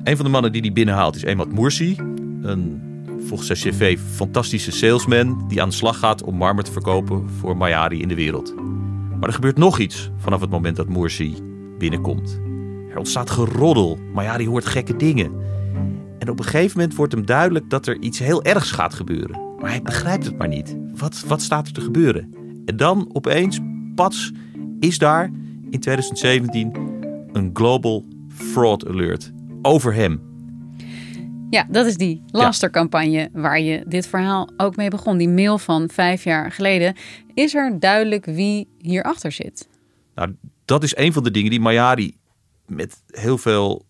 Een 0.04 0.16
van 0.16 0.26
de 0.26 0.32
mannen 0.32 0.52
die 0.52 0.62
hij 0.62 0.74
binnenhaalt 0.74 1.16
is 1.16 1.24
Emad 1.24 1.52
Moersi. 1.52 1.98
Een 2.42 2.82
volgens 3.26 3.62
zijn 3.62 3.74
cv 3.74 3.98
fantastische 4.14 4.72
salesman 4.72 5.46
die 5.48 5.62
aan 5.62 5.70
de 5.70 5.76
slag 5.76 6.00
gaat 6.00 6.24
om 6.24 6.36
marmer 6.36 6.64
te 6.64 6.72
verkopen 6.72 7.30
voor 7.40 7.58
Mayari 7.58 8.02
in 8.02 8.08
de 8.08 8.16
wereld. 8.16 8.56
Maar 9.20 9.28
er 9.28 9.34
gebeurt 9.34 9.58
nog 9.58 9.80
iets 9.80 10.12
vanaf 10.18 10.42
het 10.42 10.50
moment 10.50 10.76
dat 10.76 10.88
Moersi 10.88 11.36
binnenkomt. 11.78 12.40
Er 12.92 12.98
ontstaat 12.98 13.30
geroddel. 13.30 14.00
Mayari 14.14 14.48
hoort 14.48 14.66
gekke 14.66 14.96
dingen. 14.96 15.32
En 16.26 16.32
op 16.32 16.40
een 16.40 16.46
gegeven 16.46 16.78
moment 16.78 16.96
wordt 16.96 17.12
hem 17.12 17.26
duidelijk 17.26 17.70
dat 17.70 17.88
er 17.88 18.02
iets 18.02 18.20
heel 18.20 18.44
ergs 18.44 18.72
gaat 18.72 18.94
gebeuren. 18.94 19.40
Maar 19.60 19.70
hij 19.70 19.82
begrijpt 19.82 20.26
het 20.26 20.38
maar 20.38 20.48
niet. 20.48 20.78
Wat, 20.96 21.24
wat 21.28 21.42
staat 21.42 21.68
er 21.68 21.74
te 21.74 21.82
gebeuren? 21.82 22.34
En 22.66 22.78
dan 22.78 23.10
opeens, 23.14 23.60
pats, 23.96 24.32
is 24.80 24.98
daar 24.98 25.32
in 25.70 25.80
2017 25.80 26.74
een 27.32 27.50
global 27.54 28.06
fraud 28.28 28.88
alert 28.88 29.32
over 29.62 29.94
hem. 29.94 30.22
Ja, 31.50 31.68
dat 31.70 31.86
is 31.86 31.98
die 31.98 32.24
lastercampagne 32.28 33.30
waar 33.34 33.60
je 33.60 33.84
dit 33.88 34.08
verhaal 34.08 34.50
ook 34.58 34.76
mee 34.76 34.90
begon. 34.90 35.18
Die 35.18 35.30
mail 35.30 35.58
van 35.58 35.90
vijf 35.90 36.24
jaar 36.24 36.52
geleden. 36.52 36.96
Is 37.34 37.56
er 37.56 37.80
duidelijk 37.80 38.26
wie 38.26 38.68
hierachter 38.78 39.32
zit? 39.32 39.70
Nou, 40.16 40.36
dat 40.66 40.84
is 40.84 40.96
een 40.96 41.14
van 41.14 41.24
de 41.24 41.32
dingen 41.32 41.50
die 41.50 41.60
Mayari 41.60 42.18
met 42.68 43.04
heel 43.08 43.38
veel 43.38 43.86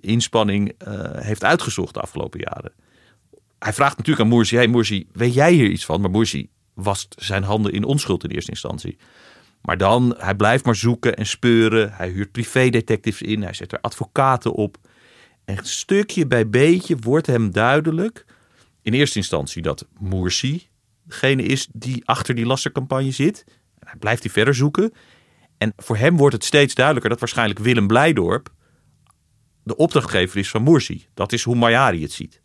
inspanning 0.00 0.72
uh, 0.88 1.10
heeft 1.12 1.44
uitgezocht 1.44 1.94
de 1.94 2.00
afgelopen 2.00 2.40
jaren. 2.40 2.72
Hij 3.58 3.72
vraagt 3.72 3.96
natuurlijk 3.96 4.24
aan 4.24 4.32
Moersi, 4.32 4.56
hey 4.56 4.66
Moersi, 4.66 5.06
weet 5.12 5.34
jij 5.34 5.52
hier 5.52 5.70
iets 5.70 5.84
van? 5.84 6.00
Maar 6.00 6.10
Moersi 6.10 6.48
wast 6.74 7.14
zijn 7.18 7.42
handen 7.42 7.72
in 7.72 7.84
onschuld 7.84 8.24
in 8.24 8.30
eerste 8.30 8.50
instantie. 8.50 8.96
Maar 9.62 9.76
dan, 9.76 10.14
hij 10.18 10.34
blijft 10.34 10.64
maar 10.64 10.76
zoeken 10.76 11.16
en 11.16 11.26
speuren. 11.26 11.92
Hij 11.92 12.08
huurt 12.08 12.32
privédetectives 12.32 13.22
in, 13.22 13.42
hij 13.42 13.54
zet 13.54 13.72
er 13.72 13.80
advocaten 13.80 14.52
op. 14.52 14.76
En 15.44 15.58
stukje 15.62 16.26
bij 16.26 16.48
beetje 16.48 16.96
wordt 16.96 17.26
hem 17.26 17.52
duidelijk, 17.52 18.24
in 18.82 18.92
eerste 18.92 19.18
instantie, 19.18 19.62
dat 19.62 19.86
Moersi 19.98 20.68
degene 21.02 21.42
is 21.42 21.68
die 21.72 22.02
achter 22.04 22.34
die 22.34 22.46
lastercampagne 22.46 23.10
zit. 23.10 23.44
Hij 23.78 23.96
blijft 23.98 24.22
die 24.22 24.30
verder 24.30 24.54
zoeken. 24.54 24.92
En 25.58 25.72
voor 25.76 25.96
hem 25.96 26.16
wordt 26.16 26.34
het 26.34 26.44
steeds 26.44 26.74
duidelijker 26.74 27.10
dat 27.10 27.20
waarschijnlijk 27.20 27.58
Willem 27.58 27.86
Blijdorp 27.86 28.52
de 29.62 29.76
opdrachtgever 29.76 30.38
is 30.38 30.50
van 30.50 30.62
Moersi. 30.62 31.06
Dat 31.14 31.32
is 31.32 31.42
hoe 31.42 31.56
Mayari 31.56 32.02
het 32.02 32.12
ziet. 32.12 32.40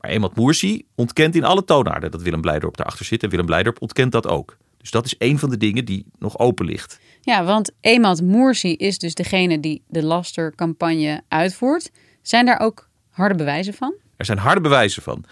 Maar 0.00 0.10
eenmaal 0.10 0.32
Moersi 0.34 0.86
ontkent 0.94 1.34
in 1.34 1.44
alle 1.44 1.64
toonaarden 1.64 2.10
dat 2.10 2.22
Willem 2.22 2.40
Blijdorp 2.40 2.76
daarachter 2.76 3.04
zit. 3.04 3.22
En 3.22 3.30
Willem 3.30 3.46
Blijdorp 3.46 3.82
ontkent 3.82 4.12
dat 4.12 4.26
ook. 4.26 4.56
Dus 4.78 4.90
dat 4.90 5.04
is 5.06 5.14
een 5.18 5.38
van 5.38 5.50
de 5.50 5.56
dingen 5.56 5.84
die 5.84 6.06
nog 6.18 6.38
open 6.38 6.66
ligt. 6.66 7.00
Ja, 7.20 7.44
want 7.44 7.72
Emad 7.80 8.22
Moersi 8.22 8.74
is 8.74 8.98
dus 8.98 9.14
degene 9.14 9.60
die 9.60 9.82
de 9.88 10.02
lastercampagne 10.02 11.22
uitvoert. 11.28 11.90
Zijn 12.22 12.46
daar 12.46 12.60
ook 12.60 12.88
harde 13.10 13.34
bewijzen 13.34 13.74
van? 13.74 13.94
Er 14.16 14.24
zijn 14.24 14.38
harde 14.38 14.60
bewijzen 14.60 15.02
van. 15.02 15.24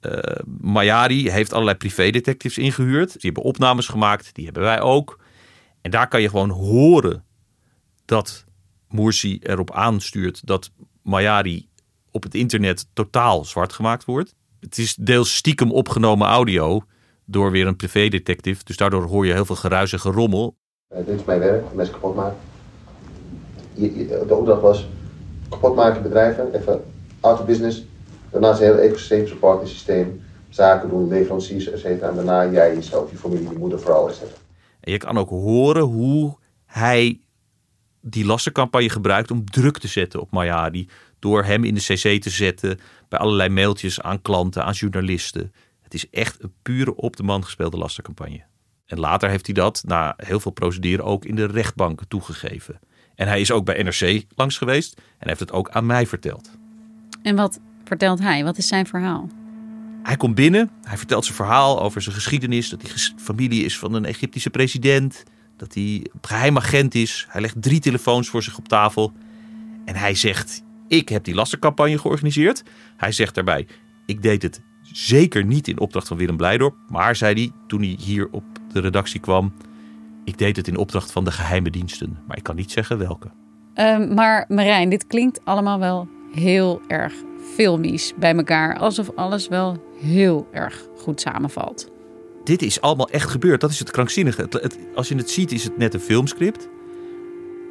Uh, 0.00 0.18
Mayari 0.60 1.30
heeft 1.30 1.52
allerlei 1.52 1.76
privédetectives 1.76 2.58
ingehuurd. 2.58 3.12
Die 3.12 3.20
hebben 3.20 3.42
opnames 3.42 3.88
gemaakt. 3.88 4.34
Die 4.34 4.44
hebben 4.44 4.62
wij 4.62 4.80
ook. 4.80 5.20
En 5.82 5.90
daar 5.90 6.08
kan 6.08 6.22
je 6.22 6.28
gewoon 6.28 6.50
horen 6.50 7.24
dat 8.04 8.44
Moersi 8.94 9.38
erop 9.42 9.70
aanstuurt 9.70 10.46
dat 10.46 10.70
Mayari 11.02 11.68
op 12.10 12.22
het 12.22 12.34
internet 12.34 12.86
totaal 12.92 13.44
zwart 13.44 13.72
gemaakt 13.72 14.04
wordt. 14.04 14.34
Het 14.60 14.78
is 14.78 14.94
deels 14.94 15.36
stiekem 15.36 15.72
opgenomen 15.72 16.26
audio 16.26 16.82
door 17.24 17.50
weer 17.50 17.66
een 17.66 17.76
privédetective. 17.76 18.64
Dus 18.64 18.76
daardoor 18.76 19.02
hoor 19.02 19.26
je 19.26 19.32
heel 19.32 19.44
veel 19.44 19.56
geruis 19.56 19.92
en 19.92 20.00
gerommel. 20.00 20.56
Uh, 20.92 20.98
dit 21.06 21.20
is 21.20 21.24
mijn 21.24 21.38
werk, 21.38 21.74
mensen 21.74 21.94
kapot 21.94 22.14
maken. 22.14 22.36
De 23.74 24.34
opdracht 24.34 24.60
was 24.60 24.88
kapot 25.48 25.74
maken 25.74 26.02
bedrijven, 26.02 26.54
even 26.54 26.84
out 27.20 27.40
of 27.40 27.46
business. 27.46 27.84
Daarna 28.30 28.50
is 28.50 28.58
een 28.58 28.64
heel 28.64 28.78
ecosysteem, 28.78 29.26
support 29.26 29.68
systeem, 29.68 30.22
zaken 30.48 30.88
doen, 30.88 31.08
leveranciers, 31.08 31.70
et 31.70 31.78
cetera. 31.78 32.08
En 32.08 32.14
daarna 32.14 32.50
jij 32.50 32.74
jezelf, 32.74 33.10
je 33.10 33.16
familie, 33.16 33.50
je 33.50 33.58
moeder 33.58 33.80
vooral, 33.80 34.08
et 34.08 34.14
cetera. 34.14 34.36
En 34.80 34.92
je 34.92 34.98
kan 34.98 35.18
ook 35.18 35.28
horen 35.28 35.82
hoe 35.82 36.36
hij 36.64 37.18
die 38.06 38.24
lastencampagne 38.24 38.90
gebruikt 38.90 39.30
om 39.30 39.44
druk 39.44 39.78
te 39.78 39.88
zetten 39.88 40.20
op 40.20 40.30
Mayadi. 40.30 40.88
Door 41.18 41.44
hem 41.44 41.64
in 41.64 41.74
de 41.74 41.80
cc 41.80 42.22
te 42.22 42.30
zetten 42.30 42.78
bij 43.08 43.18
allerlei 43.18 43.48
mailtjes 43.48 44.00
aan 44.00 44.22
klanten, 44.22 44.64
aan 44.64 44.72
journalisten. 44.72 45.52
Het 45.82 45.94
is 45.94 46.10
echt 46.10 46.42
een 46.42 46.52
pure 46.62 46.96
op 46.96 47.16
de 47.16 47.22
man 47.22 47.44
gespeelde 47.44 47.76
lastencampagne. 47.76 48.44
En 48.86 48.98
later 48.98 49.28
heeft 49.28 49.46
hij 49.46 49.54
dat, 49.54 49.82
na 49.86 50.14
heel 50.16 50.40
veel 50.40 50.50
procederen, 50.50 51.04
ook 51.04 51.24
in 51.24 51.34
de 51.34 51.46
rechtbanken 51.46 52.08
toegegeven. 52.08 52.78
En 53.14 53.28
hij 53.28 53.40
is 53.40 53.50
ook 53.50 53.64
bij 53.64 53.82
NRC 53.82 54.24
langs 54.34 54.58
geweest 54.58 55.00
en 55.18 55.28
heeft 55.28 55.40
het 55.40 55.52
ook 55.52 55.70
aan 55.70 55.86
mij 55.86 56.06
verteld. 56.06 56.50
En 57.22 57.36
wat 57.36 57.60
vertelt 57.84 58.18
hij? 58.18 58.44
Wat 58.44 58.58
is 58.58 58.68
zijn 58.68 58.86
verhaal? 58.86 59.28
Hij 60.02 60.16
komt 60.16 60.34
binnen, 60.34 60.70
hij 60.82 60.96
vertelt 60.96 61.24
zijn 61.24 61.36
verhaal 61.36 61.82
over 61.82 62.02
zijn 62.02 62.14
geschiedenis. 62.14 62.68
Dat 62.68 62.82
hij 62.82 62.90
familie 63.16 63.64
is 63.64 63.78
van 63.78 63.94
een 63.94 64.04
Egyptische 64.04 64.50
president. 64.50 65.22
Dat 65.56 65.74
hij 65.74 66.06
geheim 66.20 66.56
agent 66.56 66.94
is. 66.94 67.26
Hij 67.28 67.40
legt 67.40 67.62
drie 67.62 67.80
telefoons 67.80 68.28
voor 68.28 68.42
zich 68.42 68.58
op 68.58 68.68
tafel. 68.68 69.12
En 69.84 69.96
hij 69.96 70.14
zegt, 70.14 70.62
ik 70.88 71.08
heb 71.08 71.24
die 71.24 71.34
lastencampagne 71.34 71.98
georganiseerd. 71.98 72.62
Hij 72.96 73.12
zegt 73.12 73.34
daarbij, 73.34 73.66
ik 74.06 74.22
deed 74.22 74.42
het 74.42 74.62
zeker 74.82 75.44
niet 75.44 75.68
in 75.68 75.80
opdracht 75.80 76.08
van 76.08 76.16
Willem 76.16 76.36
Blijdorp. 76.36 76.76
Maar, 76.88 77.16
zei 77.16 77.34
hij, 77.34 77.50
toen 77.66 77.80
hij 77.80 77.96
hier 78.00 78.28
op 78.30 78.44
de 78.72 78.80
redactie 78.80 79.20
kwam... 79.20 79.52
ik 80.24 80.38
deed 80.38 80.56
het 80.56 80.68
in 80.68 80.76
opdracht 80.76 81.12
van 81.12 81.24
de 81.24 81.32
geheime 81.32 81.70
diensten. 81.70 82.18
Maar 82.26 82.36
ik 82.36 82.42
kan 82.42 82.56
niet 82.56 82.70
zeggen 82.70 82.98
welke. 82.98 83.30
Uh, 83.74 84.08
maar 84.10 84.44
Marijn, 84.48 84.88
dit 84.88 85.06
klinkt 85.06 85.44
allemaal 85.44 85.78
wel 85.78 86.08
heel 86.34 86.80
erg 86.88 87.12
filmisch 87.54 88.12
bij 88.16 88.34
elkaar. 88.34 88.78
Alsof 88.78 89.10
alles 89.14 89.48
wel 89.48 89.84
heel 90.00 90.48
erg 90.52 90.86
goed 90.96 91.20
samenvalt. 91.20 91.92
Dit 92.44 92.62
is 92.62 92.80
allemaal 92.80 93.08
echt 93.08 93.30
gebeurd. 93.30 93.60
Dat 93.60 93.70
is 93.70 93.78
het 93.78 93.90
krankzinnige. 93.90 94.42
Het, 94.42 94.52
het, 94.52 94.78
als 94.94 95.08
je 95.08 95.16
het 95.16 95.30
ziet 95.30 95.52
is 95.52 95.64
het 95.64 95.76
net 95.76 95.94
een 95.94 96.00
filmscript. 96.00 96.68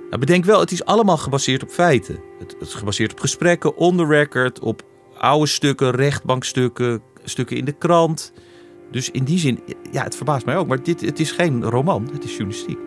Nou, 0.09 0.19
bedenk 0.25 0.45
wel, 0.45 0.59
het 0.59 0.71
is 0.71 0.85
allemaal 0.85 1.17
gebaseerd 1.17 1.63
op 1.63 1.69
feiten. 1.69 2.19
Het, 2.39 2.55
het 2.59 2.67
is 2.67 2.73
gebaseerd 2.73 3.11
op 3.11 3.19
gesprekken, 3.19 3.77
on 3.77 3.97
the 3.97 4.05
record, 4.05 4.59
op 4.59 4.83
oude 5.17 5.47
stukken, 5.47 5.91
rechtbankstukken, 5.91 7.01
stukken 7.23 7.57
in 7.57 7.65
de 7.65 7.71
krant. 7.71 8.33
Dus 8.91 9.11
in 9.11 9.23
die 9.23 9.39
zin, 9.39 9.59
ja, 9.91 10.03
het 10.03 10.15
verbaast 10.15 10.45
mij 10.45 10.57
ook. 10.57 10.67
Maar 10.67 10.83
dit, 10.83 11.01
het 11.01 11.19
is 11.19 11.31
geen 11.31 11.63
roman, 11.63 12.09
het 12.13 12.23
is 12.23 12.29
journalistiek. 12.29 12.79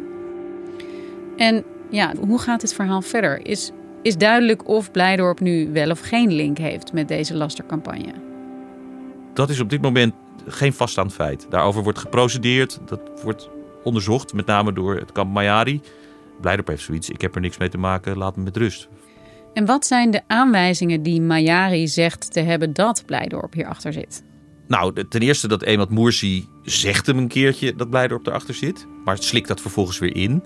En 1.37 1.65
ja, 1.91 2.15
hoe 2.27 2.39
gaat 2.39 2.61
dit 2.61 2.75
verhaal 2.75 3.03
verder? 3.03 3.47
Is, 3.47 3.71
is 4.03 4.17
duidelijk 4.17 4.69
of 4.69 4.91
Blijdorp 4.91 5.41
nu 5.41 5.73
wel 5.73 5.91
of 5.91 6.01
geen 6.01 6.33
link 6.33 6.59
heeft 6.59 6.93
met 6.93 7.09
deze 7.09 7.35
lastercampagne? 7.35 8.13
Dat 9.35 9.51
is 9.51 9.61
op 9.61 9.71
dit 9.71 9.83
moment 9.83 10.15
geen 10.47 10.73
vaststaand 10.73 11.13
feit. 11.13 11.47
Daarover 11.51 11.83
wordt 11.83 11.99
geprocedeerd, 11.99 12.81
dat 12.85 13.01
wordt 13.23 13.51
onderzocht, 13.83 14.33
met 14.33 14.47
name 14.47 14.73
door 14.73 14.97
het 14.97 15.13
kamp 15.13 15.33
Mayari. 15.33 15.81
Blijdorp 16.41 16.69
heeft 16.69 16.83
zoiets, 16.83 17.11
ik 17.11 17.21
heb 17.21 17.35
er 17.35 17.41
niks 17.41 17.59
mee 17.59 17.69
te 17.69 17.79
maken, 17.79 18.17
laat 18.17 18.37
me 18.37 18.43
met 18.43 18.57
rust. 18.57 18.89
En 19.55 19.67
wat 19.67 19.87
zijn 19.87 20.11
de 20.11 20.23
aanwijzingen 20.27 21.03
die 21.03 21.21
Mayari 21.21 21.89
zegt 21.89 22.33
te 22.33 22.41
hebben 22.41 22.73
dat 22.73 23.03
Blijdorp 23.07 23.53
hierachter 23.53 23.93
zit? 23.93 24.23
Nou, 24.67 25.07
ten 25.09 25.21
eerste 25.21 25.49
dat 25.49 25.63
Emad 25.63 25.91
Moersi 25.91 26.49
zegt 26.63 27.07
hem 27.07 27.19
een 27.19 27.29
keertje 27.29 27.75
dat 27.75 27.91
Blijdorp 27.91 28.27
erachter 28.27 28.55
zit. 28.55 28.87
Maar 29.05 29.19
slikt 29.19 29.49
dat 29.49 29.61
vervolgens 29.61 29.99
weer 29.99 30.17
in. 30.17 30.45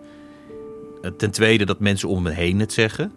Ten 1.16 1.30
tweede 1.30 1.64
dat 1.64 1.80
mensen 1.80 2.08
om 2.08 2.24
hem 2.24 2.34
heen 2.34 2.60
het 2.60 2.72
zeggen. 2.72 3.12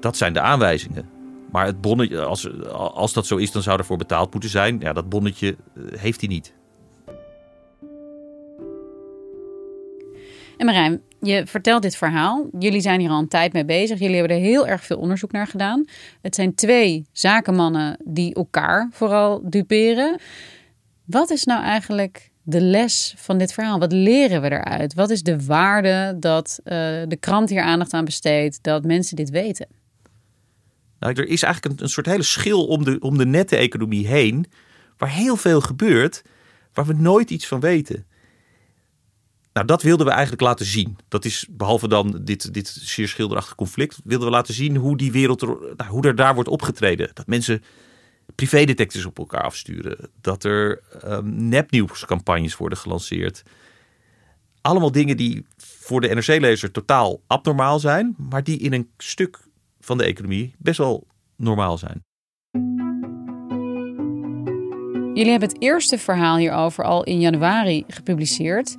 Dat 0.00 0.16
zijn 0.16 0.32
de 0.32 0.40
aanwijzingen. 0.40 1.08
Maar 1.50 1.66
het 1.66 1.80
bonnetje, 1.80 2.20
als, 2.20 2.68
als 2.72 3.12
dat 3.12 3.26
zo 3.26 3.36
is, 3.36 3.52
dan 3.52 3.62
zou 3.62 3.78
ervoor 3.78 3.96
betaald 3.96 4.32
moeten 4.32 4.50
zijn. 4.50 4.80
Ja, 4.80 4.92
dat 4.92 5.08
bonnetje 5.08 5.56
eh, 5.76 5.82
heeft 6.00 6.20
hij 6.20 6.28
niet. 6.28 6.54
En 10.56 10.66
Marijn, 10.66 11.02
je 11.20 11.46
vertelt 11.46 11.82
dit 11.82 11.96
verhaal. 11.96 12.48
Jullie 12.58 12.80
zijn 12.80 13.00
hier 13.00 13.10
al 13.10 13.18
een 13.18 13.28
tijd 13.28 13.52
mee 13.52 13.64
bezig. 13.64 13.98
Jullie 13.98 14.16
hebben 14.16 14.36
er 14.36 14.42
heel 14.42 14.66
erg 14.66 14.84
veel 14.84 14.98
onderzoek 14.98 15.32
naar 15.32 15.46
gedaan. 15.46 15.84
Het 16.22 16.34
zijn 16.34 16.54
twee 16.54 17.06
zakenmannen 17.12 17.96
die 18.04 18.34
elkaar 18.34 18.88
vooral 18.92 19.40
duperen. 19.44 20.20
Wat 21.04 21.30
is 21.30 21.44
nou 21.44 21.62
eigenlijk 21.62 22.30
de 22.42 22.60
les 22.60 23.14
van 23.16 23.38
dit 23.38 23.52
verhaal? 23.52 23.78
Wat 23.78 23.92
leren 23.92 24.42
we 24.42 24.50
eruit? 24.50 24.94
Wat 24.94 25.10
is 25.10 25.22
de 25.22 25.44
waarde 25.44 26.16
dat 26.18 26.60
uh, 26.64 26.72
de 27.08 27.16
krant 27.20 27.50
hier 27.50 27.62
aandacht 27.62 27.92
aan 27.92 28.04
besteedt, 28.04 28.62
dat 28.62 28.84
mensen 28.84 29.16
dit 29.16 29.30
weten? 29.30 29.79
Nou, 31.00 31.14
er 31.14 31.28
is 31.28 31.42
eigenlijk 31.42 31.74
een, 31.74 31.84
een 31.84 31.90
soort 31.90 32.06
hele 32.06 32.22
schil 32.22 32.66
om 32.66 32.84
de, 32.84 32.96
om 33.00 33.18
de 33.18 33.26
nette 33.26 33.56
economie 33.56 34.06
heen, 34.06 34.46
waar 34.96 35.10
heel 35.10 35.36
veel 35.36 35.60
gebeurt, 35.60 36.22
waar 36.72 36.86
we 36.86 36.92
nooit 36.92 37.30
iets 37.30 37.46
van 37.46 37.60
weten. 37.60 38.06
Nou, 39.52 39.66
dat 39.66 39.82
wilden 39.82 40.06
we 40.06 40.12
eigenlijk 40.12 40.42
laten 40.42 40.66
zien. 40.66 40.98
Dat 41.08 41.24
is, 41.24 41.46
behalve 41.50 41.88
dan 41.88 42.20
dit, 42.22 42.54
dit 42.54 42.68
zeer 42.68 43.08
schilderachtige 43.08 43.56
conflict, 43.56 44.00
wilden 44.04 44.26
we 44.26 44.34
laten 44.34 44.54
zien 44.54 44.76
hoe 44.76 44.96
die 44.96 45.12
wereld, 45.12 45.42
er, 45.42 45.48
nou, 45.76 45.90
hoe 45.90 46.06
er 46.06 46.16
daar 46.16 46.34
wordt 46.34 46.48
opgetreden. 46.48 47.10
Dat 47.14 47.26
mensen 47.26 47.62
privédetectives 48.34 49.06
op 49.06 49.18
elkaar 49.18 49.42
afsturen. 49.42 50.10
Dat 50.20 50.44
er 50.44 50.82
um, 51.04 51.48
nepnieuwscampagnes 51.48 52.56
worden 52.56 52.78
gelanceerd. 52.78 53.42
Allemaal 54.60 54.92
dingen 54.92 55.16
die 55.16 55.46
voor 55.56 56.00
de 56.00 56.14
NRC-lezer 56.14 56.70
totaal 56.70 57.20
abnormaal 57.26 57.78
zijn, 57.78 58.14
maar 58.16 58.44
die 58.44 58.58
in 58.58 58.72
een 58.72 58.90
stuk 58.98 59.38
van 59.90 59.98
de 59.98 60.04
economie 60.04 60.54
best 60.58 60.78
wel 60.78 61.06
normaal 61.36 61.78
zijn. 61.78 62.04
Jullie 65.14 65.30
hebben 65.30 65.48
het 65.48 65.62
eerste 65.62 65.98
verhaal 65.98 66.36
hierover 66.36 66.84
al 66.84 67.04
in 67.04 67.20
januari 67.20 67.84
gepubliceerd. 67.88 68.76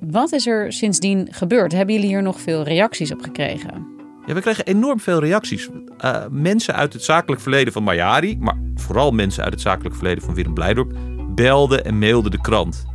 Wat 0.00 0.32
is 0.32 0.46
er 0.46 0.72
sindsdien 0.72 1.28
gebeurd? 1.30 1.72
Hebben 1.72 1.94
jullie 1.94 2.08
hier 2.10 2.22
nog 2.22 2.40
veel 2.40 2.62
reacties 2.62 3.12
op 3.12 3.20
gekregen? 3.22 3.86
Ja, 4.26 4.34
we 4.34 4.40
kregen 4.40 4.66
enorm 4.66 5.00
veel 5.00 5.20
reacties. 5.20 5.68
Uh, 6.04 6.24
mensen 6.30 6.74
uit 6.74 6.92
het 6.92 7.02
zakelijk 7.02 7.42
verleden 7.42 7.72
van 7.72 7.82
Mayari, 7.82 8.36
maar 8.38 8.58
vooral 8.74 9.10
mensen 9.10 9.44
uit 9.44 9.52
het 9.52 9.62
zakelijk 9.62 9.94
verleden 9.94 10.24
van 10.24 10.34
Willem 10.34 10.54
Blijdorp, 10.54 10.92
belden 11.34 11.84
en 11.84 11.98
mailden 11.98 12.30
de 12.30 12.40
krant. 12.40 12.86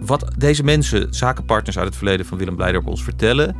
Wat 0.00 0.34
deze 0.38 0.64
mensen, 0.64 1.14
zakenpartners 1.14 1.78
uit 1.78 1.86
het 1.86 1.96
verleden 1.96 2.26
van 2.26 2.38
Willem 2.38 2.56
Blijdorp, 2.56 2.86
ons 2.86 3.02
vertellen, 3.02 3.56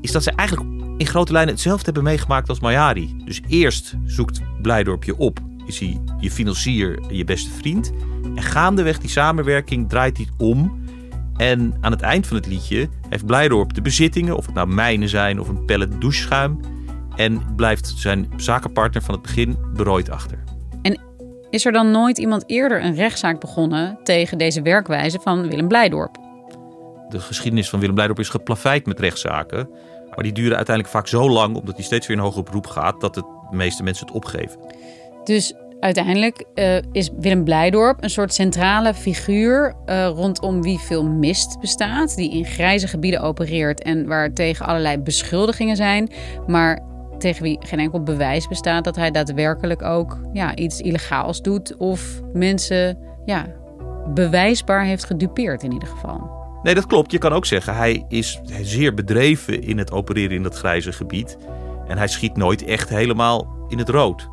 is 0.00 0.12
dat 0.12 0.22
ze 0.22 0.30
eigenlijk 0.30 0.77
in 0.98 1.06
grote 1.06 1.32
lijnen 1.32 1.54
hetzelfde 1.54 1.84
hebben 1.84 2.02
meegemaakt 2.02 2.48
als 2.48 2.60
Mayari. 2.60 3.16
Dus 3.24 3.40
eerst 3.48 3.94
zoekt 4.04 4.40
Blijdorp 4.62 5.04
je 5.04 5.16
op, 5.16 5.38
is 5.66 5.78
hij 5.78 6.00
je 6.20 6.30
financier 6.30 7.12
je 7.12 7.24
beste 7.24 7.50
vriend. 7.50 7.92
En 8.34 8.42
gaandeweg 8.42 8.98
die 8.98 9.10
samenwerking 9.10 9.88
draait 9.88 10.16
hij 10.16 10.28
om 10.38 10.86
en 11.36 11.74
aan 11.80 11.92
het 11.92 12.00
eind 12.00 12.26
van 12.26 12.36
het 12.36 12.46
liedje 12.46 12.88
heeft 13.08 13.26
Blijdorp 13.26 13.74
de 13.74 13.82
bezittingen, 13.82 14.36
of 14.36 14.46
het 14.46 14.54
nou 14.54 14.68
mijnen 14.68 15.08
zijn 15.08 15.40
of 15.40 15.48
een 15.48 15.64
pellet 15.64 16.00
doucheschuim. 16.00 16.60
En 17.16 17.54
blijft 17.56 17.94
zijn 17.96 18.28
zakenpartner 18.36 19.02
van 19.02 19.14
het 19.14 19.22
begin 19.22 19.56
berooid 19.74 20.10
achter. 20.10 20.38
En 20.82 21.00
is 21.50 21.64
er 21.66 21.72
dan 21.72 21.90
nooit 21.90 22.18
iemand 22.18 22.44
eerder 22.46 22.84
een 22.84 22.94
rechtszaak 22.94 23.40
begonnen 23.40 23.98
tegen 24.02 24.38
deze 24.38 24.62
werkwijze 24.62 25.18
van 25.20 25.48
Willem 25.48 25.68
Blijdorp? 25.68 26.16
De 27.08 27.20
geschiedenis 27.20 27.68
van 27.68 27.78
Willem 27.80 27.94
Blijdorp 27.94 28.18
is 28.20 28.28
geplaveid 28.28 28.86
met 28.86 29.00
rechtszaken. 29.00 29.68
Maar 30.18 30.26
die 30.26 30.36
duren 30.36 30.56
uiteindelijk 30.56 30.94
vaak 30.96 31.06
zo 31.06 31.30
lang, 31.30 31.56
omdat 31.56 31.74
hij 31.74 31.84
steeds 31.84 32.06
weer 32.06 32.16
in 32.16 32.22
hoger 32.22 32.42
beroep 32.42 32.66
gaat, 32.66 33.00
dat 33.00 33.14
de 33.14 33.24
meeste 33.50 33.82
mensen 33.82 34.06
het 34.06 34.14
opgeven. 34.14 34.60
Dus 35.24 35.54
uiteindelijk 35.80 36.44
uh, 36.54 36.76
is 36.92 37.10
Willem 37.18 37.44
Blijdorp 37.44 38.02
een 38.02 38.10
soort 38.10 38.34
centrale 38.34 38.94
figuur 38.94 39.74
uh, 39.86 40.06
rondom 40.06 40.62
wie 40.62 40.78
veel 40.78 41.04
mist 41.04 41.60
bestaat, 41.60 42.16
die 42.16 42.30
in 42.30 42.44
grijze 42.44 42.88
gebieden 42.88 43.20
opereert 43.20 43.82
en 43.82 44.06
waar 44.06 44.32
tegen 44.32 44.66
allerlei 44.66 44.98
beschuldigingen 44.98 45.76
zijn, 45.76 46.10
maar 46.46 46.80
tegen 47.18 47.42
wie 47.42 47.58
geen 47.60 47.78
enkel 47.78 48.02
bewijs 48.02 48.48
bestaat 48.48 48.84
dat 48.84 48.96
hij 48.96 49.10
daadwerkelijk 49.10 49.82
ook 49.82 50.18
ja, 50.32 50.56
iets 50.56 50.80
illegaals 50.80 51.42
doet 51.42 51.76
of 51.76 52.20
mensen 52.32 52.98
ja, 53.24 53.46
bewijsbaar 54.14 54.84
heeft 54.84 55.04
gedupeerd 55.04 55.62
in 55.62 55.72
ieder 55.72 55.88
geval. 55.88 56.37
Nee, 56.62 56.74
dat 56.74 56.86
klopt. 56.86 57.12
Je 57.12 57.18
kan 57.18 57.32
ook 57.32 57.46
zeggen, 57.46 57.76
hij 57.76 58.04
is 58.08 58.40
zeer 58.62 58.94
bedreven 58.94 59.62
in 59.62 59.78
het 59.78 59.92
opereren 59.92 60.36
in 60.36 60.42
dat 60.42 60.56
grijze 60.56 60.92
gebied. 60.92 61.38
En 61.86 61.98
hij 61.98 62.08
schiet 62.08 62.36
nooit 62.36 62.64
echt 62.64 62.88
helemaal 62.88 63.66
in 63.68 63.78
het 63.78 63.88
rood. 63.88 64.28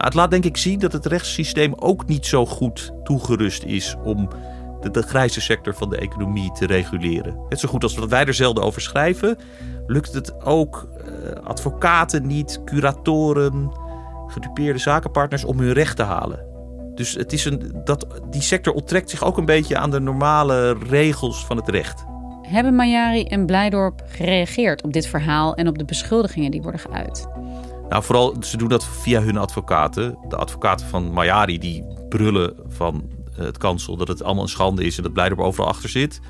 Nou, 0.00 0.12
het 0.12 0.14
laat 0.14 0.30
denk 0.30 0.44
ik 0.44 0.56
zien 0.56 0.78
dat 0.78 0.92
het 0.92 1.06
rechtssysteem 1.06 1.72
ook 1.76 2.06
niet 2.06 2.26
zo 2.26 2.46
goed 2.46 2.92
toegerust 3.04 3.62
is 3.62 3.96
om 4.04 4.28
de, 4.90 5.02
grijze 5.02 5.40
sector 5.40 5.74
van 5.74 5.90
de 5.90 5.96
economie 5.96 6.52
te 6.52 6.66
reguleren. 6.66 7.36
Net 7.48 7.60
zo 7.60 7.68
goed 7.68 7.82
als 7.82 7.94
wat 7.94 8.08
wij 8.08 8.24
er 8.24 8.34
zelden 8.34 8.64
over 8.64 8.80
schrijven, 8.80 9.38
lukt 9.86 10.12
het 10.12 10.44
ook 10.44 10.88
uh, 10.98 11.30
advocaten 11.44 12.26
niet, 12.26 12.60
curatoren, 12.64 13.72
gedupeerde 14.26 14.78
zakenpartners 14.78 15.44
om 15.44 15.58
hun 15.58 15.72
recht 15.72 15.96
te 15.96 16.02
halen. 16.02 16.49
Dus 17.00 17.14
het 17.14 17.32
is 17.32 17.44
een, 17.44 17.80
dat, 17.84 18.06
die 18.30 18.42
sector 18.42 18.72
onttrekt 18.72 19.10
zich 19.10 19.24
ook 19.24 19.38
een 19.38 19.44
beetje 19.44 19.76
aan 19.76 19.90
de 19.90 20.00
normale 20.00 20.76
regels 20.88 21.46
van 21.46 21.56
het 21.56 21.68
recht. 21.68 22.04
Hebben 22.42 22.74
Mayari 22.74 23.24
en 23.24 23.46
Blijdorp 23.46 24.02
gereageerd 24.06 24.82
op 24.82 24.92
dit 24.92 25.06
verhaal 25.06 25.54
en 25.54 25.68
op 25.68 25.78
de 25.78 25.84
beschuldigingen 25.84 26.50
die 26.50 26.62
worden 26.62 26.80
geuit? 26.80 27.28
Nou, 27.88 28.02
vooral, 28.02 28.36
ze 28.40 28.56
doen 28.56 28.68
dat 28.68 28.86
via 28.86 29.20
hun 29.20 29.36
advocaten. 29.36 30.18
De 30.28 30.36
advocaten 30.36 30.86
van 30.86 31.12
Mayari 31.12 31.58
die 31.58 31.84
brullen 32.08 32.54
van 32.68 33.10
eh, 33.36 33.44
het 33.44 33.58
kansel 33.58 33.96
dat 33.96 34.08
het 34.08 34.22
allemaal 34.22 34.42
een 34.42 34.48
schande 34.48 34.84
is 34.84 34.96
en 34.96 35.02
dat 35.02 35.12
Blijdorp 35.12 35.40
overal 35.40 35.68
achter 35.68 35.88
zit. 35.88 36.20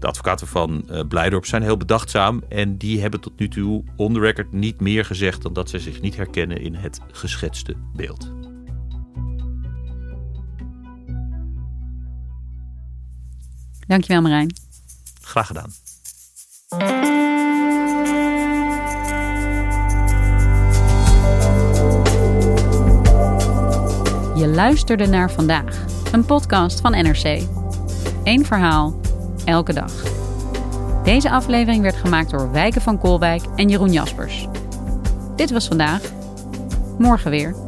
De 0.00 0.06
advocaten 0.06 0.46
van 0.46 0.84
uh, 0.90 1.00
Blijdorp 1.08 1.46
zijn 1.46 1.62
heel 1.62 1.76
bedachtzaam 1.76 2.42
en 2.48 2.76
die 2.76 3.00
hebben 3.00 3.20
tot 3.20 3.38
nu 3.38 3.48
toe 3.48 3.84
on 3.96 4.14
the 4.14 4.20
record 4.20 4.52
niet 4.52 4.80
meer 4.80 5.04
gezegd 5.04 5.42
dan 5.42 5.52
dat 5.52 5.70
ze 5.70 5.78
zich 5.78 6.00
niet 6.00 6.16
herkennen 6.16 6.60
in 6.60 6.74
het 6.74 7.00
geschetste 7.12 7.74
beeld. 7.96 8.37
Dankjewel 13.88 14.22
Marijn. 14.22 14.54
Graag 15.20 15.46
gedaan. 15.46 15.72
Je 24.36 24.52
luisterde 24.54 25.06
naar 25.06 25.30
vandaag, 25.30 25.84
een 26.12 26.24
podcast 26.24 26.80
van 26.80 26.90
NRC. 26.90 27.42
Eén 28.24 28.46
verhaal, 28.46 29.00
elke 29.44 29.72
dag. 29.72 29.92
Deze 31.04 31.30
aflevering 31.30 31.82
werd 31.82 31.96
gemaakt 31.96 32.30
door 32.30 32.52
Wijken 32.52 32.82
van 32.82 32.98
Kolwijk 32.98 33.42
en 33.56 33.68
Jeroen 33.68 33.92
Jaspers. 33.92 34.48
Dit 35.36 35.50
was 35.50 35.66
vandaag. 35.68 36.02
Morgen 36.98 37.30
weer. 37.30 37.67